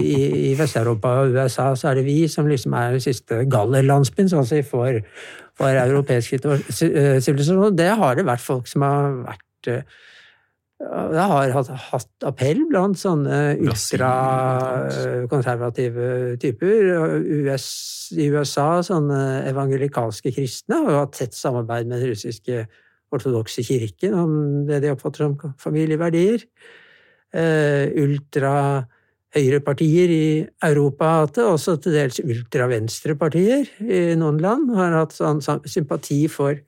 i, 0.00 0.18
i 0.50 0.52
Vest-Europa 0.58 1.08
og 1.20 1.36
USA, 1.36 1.66
så 1.76 1.90
er 1.90 2.00
det 2.00 2.08
vi 2.08 2.18
som 2.30 2.48
liksom 2.48 2.72
er 2.78 2.96
den 2.96 3.04
siste 3.04 3.34
gallerlandsbyen, 3.52 4.30
sånn 4.32 4.48
vi 4.48 4.62
får 4.64 5.02
for 5.54 5.68
europeisk 5.68 6.32
eh, 6.34 6.40
sivilisasjon. 7.22 7.76
Det 7.78 7.92
har 8.00 8.12
det 8.18 8.26
vært 8.26 8.42
folk 8.42 8.66
som 8.70 8.82
har 8.86 9.02
vært 9.28 9.64
eh, 9.70 9.82
det 10.84 11.24
har 11.30 11.52
hatt 11.54 12.24
appell 12.26 12.60
blant 12.68 12.98
sånne 12.98 13.56
ultrakonservative 13.62 16.36
typer. 16.42 16.74
US, 17.46 17.66
I 18.18 18.26
USA 18.34 18.82
sånne 18.84 19.20
evangelikalske 19.48 20.32
kristne 20.34 20.76
har 20.82 20.90
jo 20.90 20.98
hatt 21.04 21.14
tett 21.16 21.34
samarbeid 21.38 21.86
med 21.88 21.96
den 22.02 22.10
russiske 22.12 22.56
ortodokse 23.16 23.64
kirken 23.66 24.16
om 24.18 24.34
det 24.68 24.82
de 24.84 24.92
oppfatter 24.94 25.24
som 25.24 25.54
familieverdier. 25.60 26.44
Uh, 27.34 27.90
ultra 27.98 28.84
høyrepartier 29.34 30.12
i 30.14 30.26
Europa 30.62 31.08
har 31.08 31.24
hatt 31.24 31.38
det, 31.38 31.46
også 31.48 31.76
til 31.82 31.96
dels 31.96 32.20
ultravenstrepartier 32.22 33.72
i 33.82 34.02
noen 34.18 34.38
land 34.42 34.70
har 34.76 34.94
hatt 34.94 35.16
sånn 35.16 35.42
sympati 35.42 36.20
for 36.30 36.60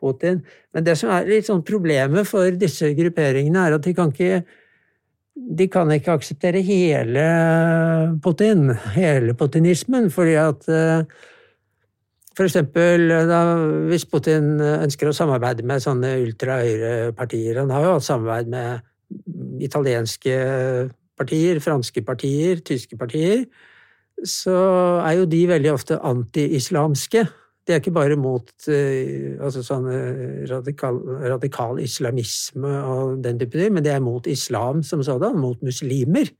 Putin. 0.00 0.42
Men 0.74 0.84
det 0.84 0.96
som 1.00 1.12
er 1.14 1.28
litt 1.28 1.48
sånn 1.48 1.64
problemet 1.66 2.28
for 2.28 2.52
disse 2.60 2.92
grupperingene, 2.96 3.66
er 3.66 3.78
at 3.78 3.86
de 3.86 3.96
kan 3.96 4.12
ikke 4.12 4.42
de 5.40 5.66
kan 5.72 5.88
ikke 5.94 6.12
akseptere 6.18 6.60
hele 6.66 7.22
Putin, 8.20 8.74
hele 8.96 9.32
putinismen, 9.38 10.10
fordi 10.12 10.34
at 10.36 10.66
eh, 10.68 11.04
for 12.40 12.48
eksempel 12.48 13.10
da, 13.28 13.40
hvis 13.90 14.06
Putin 14.08 14.54
ønsker 14.64 15.10
å 15.10 15.16
samarbeide 15.16 15.66
med 15.68 15.82
sånne 15.84 16.14
ultrahøyrepartier 16.22 17.58
Han 17.60 17.72
har 17.74 17.84
jo 17.84 17.90
hatt 17.98 18.06
samarbeid 18.06 18.48
med 18.48 19.60
italienske 19.60 20.38
partier, 21.20 21.60
franske 21.60 22.00
partier, 22.06 22.62
tyske 22.64 22.96
partier, 22.96 23.44
så 24.24 24.56
er 25.04 25.18
jo 25.18 25.28
de 25.28 25.42
veldig 25.50 25.72
ofte 25.74 25.98
anti-islamske. 26.00 27.26
De 27.66 27.74
er 27.74 27.82
ikke 27.82 27.92
bare 27.92 28.16
mot 28.16 28.48
eh, 28.72 29.36
altså 29.36 29.60
sånn 29.66 29.88
radikal, 30.48 30.96
radikal, 31.34 31.80
islamisme 31.82 32.70
og 32.80 33.18
den 33.24 33.40
type 33.42 33.58
ting, 33.58 33.74
men 33.76 33.84
de 33.84 33.92
er 33.92 34.04
mot 34.04 34.24
islam 34.30 34.80
som 34.86 35.04
sådan, 35.04 35.36
mot 35.36 35.60
muslimer. 35.66 36.32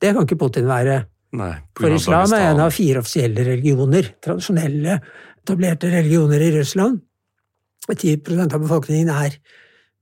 Det 0.00 0.14
kan 0.14 0.28
ikke 0.28 0.38
Putin 0.44 0.70
være. 0.70 1.02
Nei, 1.38 1.52
For 1.78 1.94
islam 1.94 2.32
er 2.34 2.48
en 2.48 2.62
av 2.64 2.72
fire 2.74 3.02
offisielle 3.04 3.44
religioner, 3.46 4.14
tradisjonelle, 4.22 4.96
etablerte 5.42 5.90
religioner 5.92 6.42
i 6.44 6.52
Russland. 6.58 7.00
10% 7.90 8.54
av 8.54 8.62
befolkningen 8.62 9.10
er 9.10 9.36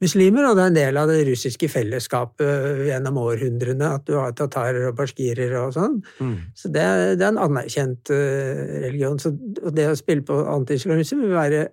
muslimer, 0.03 0.47
og 0.47 0.59
det 0.59 0.63
er 0.63 0.71
en 0.71 0.77
del 0.77 0.99
av 1.01 1.11
det 1.11 1.23
russiske 1.27 1.71
fellesskapet 1.73 2.85
gjennom 2.87 3.19
århundrene 3.23 3.89
at 3.97 4.05
du 4.07 4.15
har 4.19 4.35
tatarer 4.37 4.91
og 4.91 4.99
baskirer 4.99 5.57
og 5.63 5.73
sånn. 5.75 5.97
Mm. 6.21 6.37
Så 6.59 6.71
det, 6.75 6.85
det, 7.19 7.25
er 7.25 7.33
en 7.33 7.43
anerkjent 7.49 8.13
uh, 8.15 8.63
religion. 8.85 9.19
Så 9.23 9.33
det 9.75 9.89
å 9.91 9.99
spille 9.99 10.27
på 10.27 10.39
antiislamisme 10.53 11.25
vil 11.25 11.35
være 11.35 11.65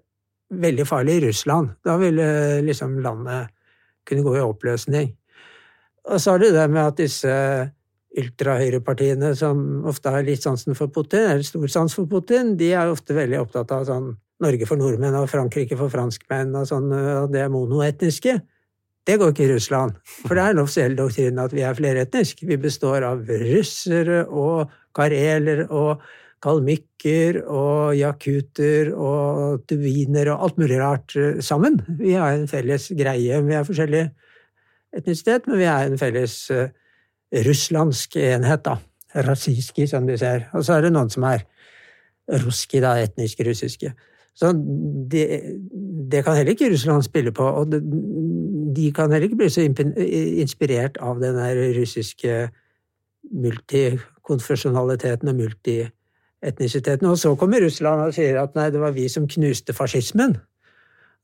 veldig 0.55 0.87
farlig 0.87 1.19
i 1.19 1.25
Russland. 1.27 1.75
Da 1.85 1.97
ville 2.01 2.25
liksom 2.65 2.99
landet 3.05 3.53
kunne 4.05 4.25
gå 4.25 4.35
i 4.37 4.45
oppløsning. 4.45 5.13
Og 6.05 6.21
så 6.21 6.35
har 6.35 6.41
du 6.41 6.51
det 6.53 6.65
med 6.69 6.83
at 6.83 6.99
disse 7.01 7.33
ultrahøyrepartiene 8.19 9.33
som 9.37 9.85
ofte 9.89 10.11
har 10.13 10.25
litt 10.27 10.43
sansen 10.45 10.77
for 10.77 10.91
Putin, 10.93 11.27
eller 11.31 11.45
stor 11.47 11.71
sans 11.71 11.95
for 11.95 12.09
Putin, 12.09 12.55
de 12.59 12.71
er 12.73 12.91
ofte 12.91 13.15
veldig 13.17 13.41
opptatt 13.43 13.73
av 13.75 13.85
sånn 13.89 14.13
Norge 14.43 14.67
for 14.67 14.79
nordmenn 14.79 15.15
og 15.15 15.29
Frankrike 15.31 15.77
for 15.79 15.91
franskmenn 15.91 16.51
og 16.59 16.67
sånn, 16.67 16.89
og 16.91 17.31
det 17.31 17.45
monoetniske. 17.53 18.35
Det 19.05 19.15
går 19.21 19.31
ikke 19.31 19.45
i 19.45 19.53
Russland, 19.53 19.99
for 20.25 20.35
det 20.35 20.43
er 20.43 20.55
en 20.55 20.63
offisiell 20.63 20.95
doktrin 20.97 21.39
at 21.39 21.53
vi 21.53 21.63
er 21.63 21.77
fleretnisk. 21.77 22.41
Vi 22.49 22.57
består 22.59 23.05
av 23.05 23.21
russere 23.29 24.23
og 24.25 24.73
kareler 24.97 25.67
og 25.69 26.01
kalmykker 26.43 27.39
og 27.43 27.95
jakuter 27.97 28.91
og 28.91 29.63
tuviner 29.69 30.33
og 30.33 30.47
alt 30.47 30.59
mulig 30.61 30.79
rart 30.81 31.15
sammen. 31.45 31.79
Vi 32.01 32.17
har 32.17 32.33
en 32.33 32.49
felles 32.49 32.89
greie. 32.97 33.39
Vi 33.45 33.55
er 33.55 33.67
forskjellig 33.67 34.03
etnisitet, 34.95 35.47
men 35.47 35.61
vi 35.61 35.69
er 35.69 35.89
en 35.89 36.01
felles 36.01 36.35
uh, 36.53 36.67
russlandsk 37.33 38.17
enhet, 38.21 38.65
da. 38.65 38.77
Rasiski, 39.15 39.87
som 39.87 40.07
du 40.07 40.17
ser. 40.19 40.49
Og 40.53 40.65
så 40.67 40.75
er 40.75 40.85
det 40.85 40.91
noen 40.91 41.09
som 41.09 41.23
er 41.29 41.45
ruski, 42.43 42.81
da, 42.83 42.97
etnisk 42.99 43.39
russiske. 43.47 43.93
Så 44.35 44.51
det, 45.11 45.41
det, 46.11 46.25
kan 46.25 46.35
heller 46.35 46.51
ikke 46.51 46.73
Russland 46.73 47.03
spille 47.03 47.31
på. 47.31 47.43
Og 47.43 47.71
de 48.75 48.91
kan 48.95 49.11
heller 49.11 49.29
ikke 49.29 49.39
bli 49.39 49.49
så 49.49 49.61
inspirert 49.63 50.97
av 50.99 51.21
den 51.23 51.39
russiske 51.77 52.49
multikonfesjonaliteten 53.31 55.31
og 55.31 55.35
multietnisiteten. 55.35 57.07
Og 57.07 57.17
så 57.17 57.35
kommer 57.39 57.63
Russland 57.63 58.09
og 58.09 58.13
sier 58.17 58.41
at 58.41 58.59
nei, 58.59 58.67
det 58.75 58.83
var 58.83 58.91
vi 58.97 59.07
som 59.09 59.27
knuste 59.27 59.73
fascismen. 59.73 60.35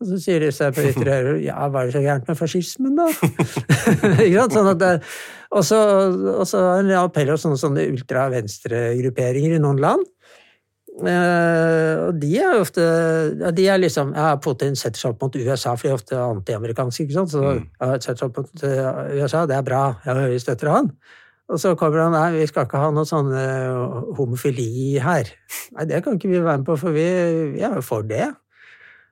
Og 0.02 0.08
så 0.10 0.18
sier 0.18 0.42
disse 0.42 0.68
på 0.74 0.88
ytre 0.90 1.18
ja, 1.44 1.60
hva 1.70 1.84
er 1.84 1.92
det 1.92 1.94
så 1.94 2.02
gærent 2.02 2.30
med 2.32 2.40
fascismen, 2.40 2.96
da? 2.98 3.06
Sånn 4.56 4.72
at 4.72 4.80
det, 4.82 4.96
og 5.54 5.68
så 5.68 5.82
og 6.40 6.48
så 6.50 6.64
en 6.80 6.90
appell 6.98 7.30
hos 7.30 7.46
sånne, 7.46 7.60
sånne 7.62 7.86
ultra-venstre-grupperinger 7.92 9.60
i 9.60 9.62
noen 9.62 9.82
land. 9.84 10.08
Uh, 10.92 12.10
og 12.10 12.18
de 12.20 12.34
er 12.44 12.58
ofte 12.60 12.84
de 13.56 13.64
er 13.72 13.80
liksom, 13.80 14.12
ja, 14.18 14.34
Putin 14.44 14.76
setter 14.76 15.00
seg 15.00 15.14
opp 15.14 15.24
mot 15.24 15.38
USA, 15.40 15.78
for 15.78 15.88
de 15.88 15.94
er 15.94 15.98
ofte 15.98 16.20
antiamerikanske. 16.20 17.06
ikke 17.06 17.20
sant? 17.20 17.32
Så 17.34 17.46
ja, 17.46 17.94
setter 17.96 18.20
seg 18.20 18.28
opp 18.28 18.42
mot 18.42 18.66
eh, 18.68 19.18
USA, 19.22 19.46
det 19.50 19.58
er 19.58 19.66
bra, 19.66 19.86
ja, 20.06 20.18
vi 20.34 20.42
støtter 20.42 20.74
han. 20.74 20.92
Og 21.52 21.60
så 21.60 21.74
kommer 21.80 22.06
han 22.06 22.14
nei, 22.16 22.28
vi 22.40 22.48
skal 22.48 22.68
ikke 22.68 22.80
ha 22.80 22.92
noe 22.96 23.08
sånn 23.08 23.32
eh, 23.36 23.98
homofili 24.18 25.00
her. 25.04 25.32
Nei, 25.76 25.88
det 25.90 26.04
kan 26.06 26.20
ikke 26.20 26.32
vi 26.32 26.40
være 26.40 26.62
med 26.62 26.70
på, 26.70 26.78
for 26.80 26.96
vi, 26.96 27.08
vi 27.56 27.66
er 27.66 27.80
jo 27.80 27.84
for 27.86 28.08
det. 28.08 28.30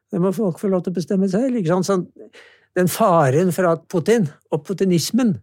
Det 0.10 0.22
må 0.22 0.32
folk 0.34 0.60
få 0.62 0.72
lov 0.72 0.84
til 0.86 0.94
å 0.94 0.98
bestemme 0.98 1.30
selv. 1.30 1.60
Sånn, 1.86 2.08
den 2.78 2.90
faren 2.92 3.54
for 3.56 3.70
at 3.70 3.86
Putin 3.92 4.28
og 4.54 4.64
putinismen 4.68 5.36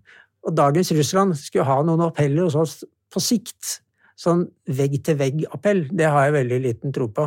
og 0.47 0.55
dagens 0.59 0.93
Russland 0.95 1.37
skulle 1.39 1.67
ha 1.67 1.81
noen 1.85 2.07
appeller 2.07 2.47
hos 2.47 2.59
oss 2.59 2.77
på 3.13 3.23
sikt, 3.23 3.81
sånn 4.17 4.47
vegg-til-vegg-appell, 4.73 5.87
det 5.95 6.09
har 6.11 6.29
jeg 6.29 6.37
veldig 6.39 6.61
liten 6.65 6.95
tro 6.95 7.09
på. 7.13 7.27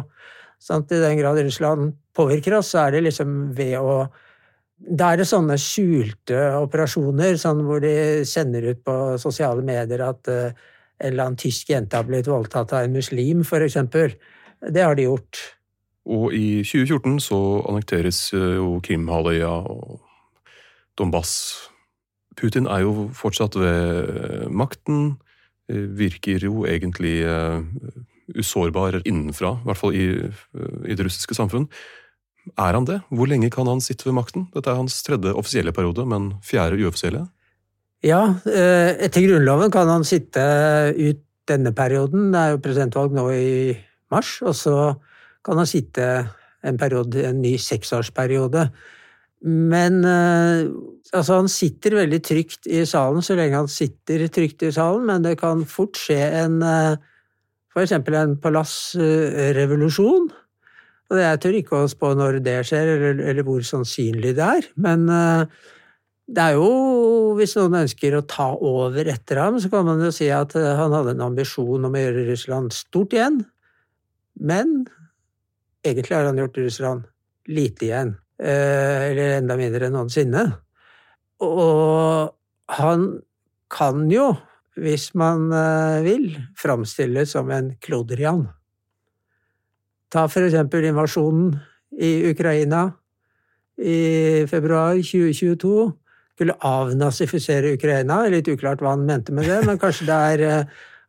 Sånn, 0.60 0.86
I 0.90 1.04
den 1.04 1.20
grad 1.20 1.40
Russland 1.40 1.94
påvirker 2.16 2.58
oss, 2.58 2.74
så 2.74 2.86
er 2.86 2.98
det 2.98 3.06
liksom 3.08 3.38
ved 3.56 3.78
å 3.80 4.02
da 4.80 5.10
er 5.12 5.20
det 5.20 5.28
sånne 5.28 5.58
skjulte 5.60 6.38
operasjoner, 6.56 7.36
sånn 7.40 7.66
hvor 7.68 7.82
de 7.84 8.24
sender 8.28 8.70
ut 8.72 8.80
på 8.88 8.94
sosiale 9.20 9.64
medier 9.66 10.06
at 10.06 10.30
uh, 10.32 10.54
en 11.00 11.10
eller 11.10 11.26
annen 11.26 11.40
tysk 11.40 11.72
jente 11.74 12.00
har 12.00 12.08
blitt 12.08 12.30
voldtatt 12.32 12.72
av 12.76 12.86
en 12.86 12.96
muslim, 12.96 13.44
eksempel. 13.44 14.16
Det 14.60 14.84
har 14.84 14.96
de 14.96 15.10
gjort. 15.10 15.42
Og 16.10 16.34
i 16.34 16.62
2014 16.66 17.20
så 17.22 17.40
annekteres 17.70 18.22
eh, 18.34 18.56
jo 18.58 18.80
Krimhalvøya 18.86 19.52
og 19.70 20.00
Donbass. 20.98 21.34
Putin 22.40 22.70
er 22.72 22.84
jo 22.86 23.10
fortsatt 23.16 23.58
ved 23.60 24.50
makten, 24.50 25.20
eh, 25.70 25.86
virker 26.00 26.46
jo 26.48 26.66
egentlig 26.66 27.22
usårbar 28.30 29.02
innenfra, 29.06 29.56
i 29.58 29.66
hvert 29.70 29.80
fall 29.80 29.96
i, 29.98 30.06
i 30.86 30.98
det 30.98 31.06
russiske 31.06 31.38
samfunn. 31.38 31.66
Er 32.58 32.78
han 32.78 32.86
det? 32.86 33.00
Hvor 33.14 33.30
lenge 33.30 33.50
kan 33.54 33.68
han 33.70 33.82
sitte 33.82 34.08
ved 34.08 34.16
makten? 34.18 34.48
Dette 34.54 34.70
er 34.70 34.78
hans 34.80 35.02
tredje 35.06 35.34
offisielle 35.38 35.74
periode, 35.74 36.06
men 36.10 36.32
fjerde 36.46 36.78
uoffisielle. 36.82 37.28
Ja, 38.06 38.22
etter 38.46 39.26
Grunnloven 39.26 39.74
kan 39.74 39.90
han 39.92 40.06
sitte 40.08 40.46
ut 40.96 41.26
denne 41.50 41.74
perioden. 41.76 42.30
Det 42.34 42.40
er 42.42 42.54
jo 42.54 42.62
presidentvalg 42.64 43.18
nå 43.18 43.26
i 43.34 43.50
mars, 44.14 44.38
og 44.46 44.56
så 44.58 44.76
kan 45.46 45.60
han 45.62 45.70
sitte 45.70 46.08
en 46.68 46.80
periode, 46.80 47.24
en 47.28 47.42
ny 47.42 47.54
seksårsperiode. 47.62 48.66
Men 49.48 50.02
altså, 50.04 51.38
han 51.38 51.48
sitter 51.48 51.96
veldig 52.02 52.20
trygt 52.28 52.68
i 52.68 52.82
salen 52.90 53.24
så 53.24 53.38
lenge 53.40 53.62
han 53.62 53.72
sitter 53.72 54.26
trygt 54.28 54.66
i 54.68 54.74
salen, 54.76 55.06
men 55.08 55.24
det 55.24 55.38
kan 55.40 55.64
fort 55.64 55.96
skje 55.96 56.20
en 56.42 56.60
for 57.70 57.86
eksempel 57.86 58.18
en 58.20 58.36
palassrevolusjon. 58.44 60.30
Og 61.10 61.22
jeg 61.24 61.42
tør 61.42 61.58
ikke 61.58 61.80
å 61.80 61.90
spå 61.90 62.12
når 62.18 62.42
det 62.46 62.60
skjer, 62.68 62.94
eller, 62.98 63.22
eller 63.32 63.46
hvor 63.48 63.64
sannsynlig 63.66 64.36
det 64.38 64.46
er. 64.46 64.68
Men 64.82 65.08
det 66.30 66.44
er 66.44 66.58
jo, 66.60 66.70
hvis 67.40 67.56
noen 67.58 67.80
ønsker 67.84 68.18
å 68.18 68.26
ta 68.30 68.52
over 68.54 69.08
etter 69.10 69.42
ham, 69.42 69.58
så 69.62 69.72
kan 69.72 69.88
man 69.88 70.04
jo 70.06 70.12
si 70.14 70.28
at 70.34 70.54
han 70.54 70.94
hadde 70.94 71.16
en 71.16 71.26
ambisjon 71.32 71.88
om 71.88 71.96
å 71.96 72.04
gjøre 72.04 72.28
Russland 72.28 72.76
stort 72.76 73.16
igjen. 73.18 73.42
Men 74.38 74.84
egentlig 75.86 76.16
har 76.16 76.28
han 76.30 76.38
gjort 76.42 76.58
Russland 76.58 77.08
lite 77.50 77.86
igjen. 77.86 78.14
Eller 78.40 79.40
enda 79.40 79.58
mindre 79.60 79.90
enn 79.90 79.98
noensinne. 79.98 80.46
Og 81.44 82.32
han 82.80 83.08
kan 83.72 84.06
jo, 84.12 84.32
hvis 84.80 85.10
man 85.20 85.50
vil, 86.06 86.32
framstilles 86.58 87.36
som 87.36 87.52
en 87.52 87.74
klodrian. 87.84 88.48
Ta 90.10 90.26
for 90.32 90.48
eksempel 90.48 90.88
invasjonen 90.90 91.54
i 92.00 92.32
Ukraina 92.32 92.88
i 93.78 94.46
februar 94.50 94.96
2022. 94.98 95.90
Skulle 96.40 96.56
avnazifisere 96.64 97.76
Ukraina. 97.76 98.22
Litt 98.32 98.48
uklart 98.48 98.82
hva 98.82 98.96
han 98.96 99.04
mente 99.08 99.36
med 99.36 99.50
det, 99.52 99.60
men 99.68 99.82
kanskje 99.82 100.08
det 100.08 100.20
er 100.34 100.46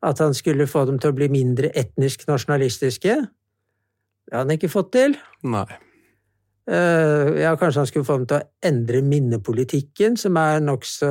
at 0.00 0.18
han 0.18 0.34
skulle 0.34 0.66
få 0.68 0.86
dem 0.88 0.98
til 0.98 1.12
å 1.12 1.16
bli 1.16 1.28
mindre 1.32 1.70
etnisk 1.76 2.26
nasjonalistiske. 2.28 3.16
Det 4.30 4.36
har 4.36 4.44
han 4.44 4.54
ikke 4.54 4.70
fått 4.70 4.92
til. 4.94 5.16
Nei. 5.42 5.66
Ja, 6.70 7.56
kanskje 7.58 7.80
han 7.80 7.88
skulle 7.88 8.06
få 8.06 8.20
dem 8.20 8.28
til 8.30 8.36
å 8.38 8.68
endre 8.68 9.00
minnepolitikken, 9.02 10.14
som 10.20 10.36
er 10.38 10.60
nokså, 10.62 11.08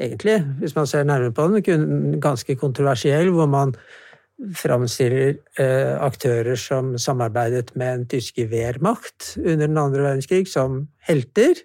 egentlig, 0.00 0.38
hvis 0.62 0.72
man 0.72 0.88
ser 0.88 1.04
nærmere 1.04 1.34
på 1.36 1.44
den, 1.52 2.14
ganske 2.22 2.56
kontroversiell, 2.56 3.28
hvor 3.34 3.50
man 3.50 3.74
framstiller 4.56 5.34
uh, 5.60 6.00
aktører 6.00 6.56
som 6.56 6.94
samarbeidet 6.98 7.74
med 7.78 7.92
en 7.92 8.06
tyske 8.08 8.46
Wehrmacht 8.50 9.34
under 9.36 9.66
den 9.66 9.80
andre 9.80 10.06
verdenskrig, 10.06 10.48
som 10.48 10.86
helter. 11.04 11.60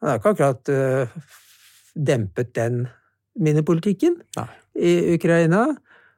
Han 0.00 0.08
har 0.10 0.20
ikke 0.20 0.32
akkurat 0.34 0.72
uh, 0.72 1.34
dempet 1.96 2.54
den 2.56 2.86
minnepolitikken 3.36 4.16
Nei. 4.38 4.48
i 4.80 4.94
Ukraina. 5.16 5.68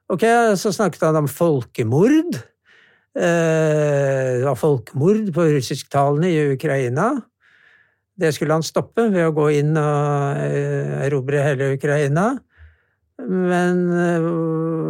Ok, 0.09 0.25
så 0.57 0.73
snakket 0.73 1.09
han 1.09 1.25
om 1.25 1.29
folkemord. 1.29 2.39
Eh, 3.17 4.39
det 4.41 4.45
var 4.47 4.59
folkemord 4.59 5.33
på 5.35 5.47
russisktalende 5.55 6.31
i 6.31 6.53
Ukraina. 6.55 7.11
Det 8.19 8.33
skulle 8.35 8.59
han 8.59 8.67
stoppe 8.67 9.07
ved 9.13 9.29
å 9.29 9.35
gå 9.37 9.47
inn 9.61 9.77
og 9.79 10.43
erobre 11.07 11.45
hele 11.45 11.73
Ukraina. 11.77 12.33
Men 13.19 13.85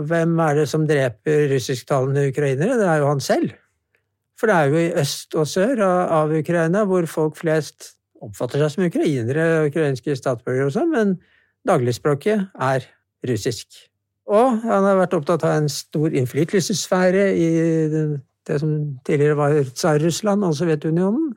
hvem 0.09 0.35
er 0.45 0.59
det 0.61 0.67
som 0.69 0.87
dreper 0.89 1.47
russisktalende 1.53 2.27
ukrainere? 2.29 2.77
Det 2.81 2.89
er 2.89 3.03
jo 3.03 3.11
han 3.13 3.21
selv. 3.25 3.53
For 4.39 4.49
det 4.49 4.57
er 4.57 4.73
jo 4.73 4.81
i 4.81 5.01
øst 5.03 5.35
og 5.37 5.49
sør 5.51 5.83
av 5.85 6.33
Ukraina 6.33 6.85
hvor 6.89 7.09
folk 7.11 7.37
flest 7.41 7.95
oppfatter 8.23 8.63
seg 8.63 8.75
som 8.75 8.87
ukrainere, 8.87 9.69
ukrainske 9.69 10.17
statsborgere 10.19 10.73
sånn 10.75 10.93
men 10.95 11.15
dagligspråket 11.69 12.49
er 12.55 12.87
russisk. 13.27 13.88
Og 14.29 14.61
han 14.64 14.85
har 14.85 14.99
vært 14.99 15.17
opptatt 15.17 15.45
av 15.49 15.57
en 15.57 15.69
stor 15.73 16.12
innflytelsessfære 16.12 17.25
i 17.33 17.49
det 18.49 18.59
som 18.61 18.73
tidligere 19.09 19.37
var 19.38 19.57
Tsar-Russland 19.71 20.45
og 20.45 20.57
Sovjetunionen. 20.57 21.31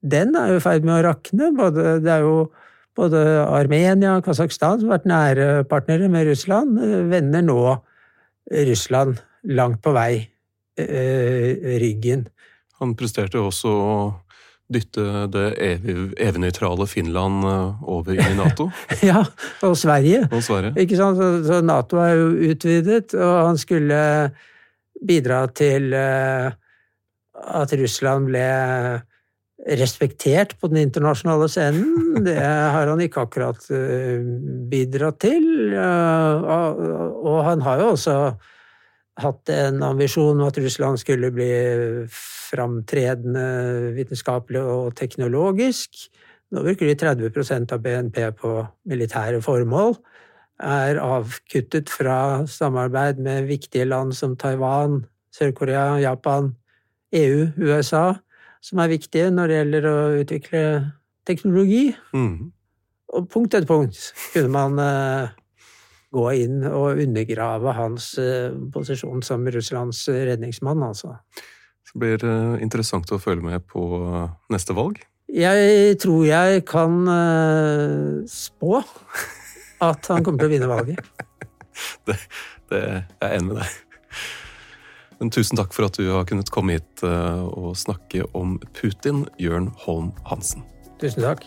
Den 0.00 0.36
er 0.36 0.52
jo 0.52 0.60
i 0.60 0.64
ferd 0.64 0.84
med 0.84 0.98
å 0.98 1.06
rakne. 1.10 1.50
Både, 1.56 1.98
det 2.04 2.12
er 2.12 2.24
jo 2.24 2.50
både 2.96 3.22
Armenia 3.44 4.18
og 4.18 4.24
Kasakhstan, 4.26 4.80
som 4.80 4.90
har 4.90 4.98
vært 4.98 5.08
nære 5.08 5.48
partnere 5.68 6.08
med 6.12 6.28
Russland, 6.28 6.80
vender 7.12 7.44
nå 7.44 7.60
Russland 8.68 9.20
langt 9.48 9.80
på 9.84 9.92
vei 9.96 10.12
ryggen. 11.80 12.26
Han 12.80 12.96
presterte 12.96 13.40
jo 13.40 13.48
også 13.50 13.72
dytte 14.70 15.26
det 15.34 15.46
evig-nøytrale 15.60 16.86
Finland 16.90 17.44
over 17.82 18.14
i 18.14 18.34
Nato. 18.38 18.68
ja, 19.10 19.24
og 19.66 19.76
Sverige. 19.78 20.24
Og 20.30 20.42
Sverige. 20.46 20.74
Ikke 20.80 20.98
sant? 20.98 21.20
Så 21.46 21.60
Nato 21.64 22.00
er 22.02 22.14
jo 22.18 22.52
utvidet, 22.52 23.14
og 23.18 23.36
han 23.50 23.60
skulle 23.60 24.00
bidra 25.06 25.44
til 25.56 25.94
at 25.94 27.72
Russland 27.80 28.28
ble 28.28 28.46
respektert 29.80 30.54
på 30.60 30.70
den 30.72 30.86
internasjonale 30.86 31.48
scenen. 31.52 32.22
Det 32.26 32.36
har 32.38 32.86
han 32.88 33.00
ikke 33.04 33.26
akkurat 33.26 33.66
bidratt 34.70 35.20
til. 35.26 35.74
Og 35.74 37.42
han 37.48 37.64
har 37.66 37.82
jo 37.82 37.92
også 37.94 38.16
hatt 39.22 39.50
en 39.54 39.82
ambisjon 39.86 40.38
om 40.38 40.48
at 40.48 40.58
Russland 40.60 41.00
skulle 41.02 41.30
bli 41.34 41.50
framtredende 42.10 43.44
vitenskapelig 43.96 44.62
og 44.62 44.94
teknologisk. 44.98 46.06
Nå 46.50 46.64
bruker 46.66 46.88
de 46.88 46.96
30% 46.98 47.74
av 47.76 47.82
BNP 47.84 48.22
på 48.40 48.54
militære 48.90 49.42
formål. 49.44 49.94
Er 50.60 51.00
avkuttet 51.00 51.92
fra 51.92 52.46
samarbeid 52.50 53.20
med 53.22 53.48
viktige 53.48 53.86
land 53.88 54.12
som 54.18 54.34
Taiwan, 54.36 55.04
Sør-Korea, 55.32 56.00
Japan, 56.02 56.52
EU, 57.16 57.46
USA 57.56 58.18
som 58.64 58.80
er 58.82 58.92
viktige 58.92 59.30
når 59.32 59.50
det 59.50 59.58
gjelder 59.58 59.88
å 59.88 59.98
utvikle 60.20 60.62
teknologi. 61.28 61.84
Mm. 62.14 62.50
Og 63.16 63.28
punkt 63.32 63.56
etter 63.56 63.68
punkt 63.68 63.98
kunne 64.34 64.52
man 64.54 64.78
uh, 64.78 65.32
gå 66.14 66.26
inn 66.42 66.64
og 66.66 67.00
undergrave 67.02 67.74
hans 67.78 68.12
uh, 68.18 68.50
posisjon 68.74 69.22
som 69.26 69.46
Russlands 69.46 70.04
redningsmann, 70.10 70.82
altså. 70.86 71.16
Så 71.86 71.96
det 71.96 72.02
blir 72.02 72.20
det 72.22 72.36
interessant 72.66 73.10
å 73.14 73.18
følge 73.22 73.46
med 73.46 73.64
på 73.70 73.84
neste 74.52 74.76
valg. 74.76 75.00
Jeg 75.30 75.94
tror 76.02 76.24
jeg 76.26 76.64
kan 76.66 76.96
spå 78.30 78.80
at 79.90 80.10
han 80.10 80.26
kommer 80.26 80.42
til 80.42 80.50
å 80.50 80.52
vinne 80.52 80.70
valget. 80.70 81.02
det, 82.06 82.18
det, 82.70 82.82
jeg 82.82 83.30
er 83.30 83.38
enig 83.38 83.52
med 83.52 83.62
deg. 83.62 83.78
Men 85.20 85.28
tusen 85.30 85.58
takk 85.60 85.74
for 85.76 85.84
at 85.84 85.98
du 86.00 86.06
har 86.08 86.24
kunnet 86.28 86.48
komme 86.52 86.78
hit 86.78 87.04
eh, 87.04 87.42
og 87.44 87.76
snakke 87.76 88.24
om 88.32 88.56
Putin, 88.72 89.26
Jørn 89.40 89.68
Holm 89.84 90.14
Hansen. 90.30 90.64
Tusen 91.02 91.28
takk. 91.28 91.44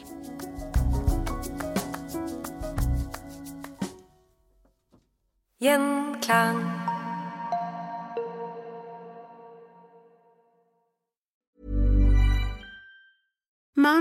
Gjenklang. 5.63 6.82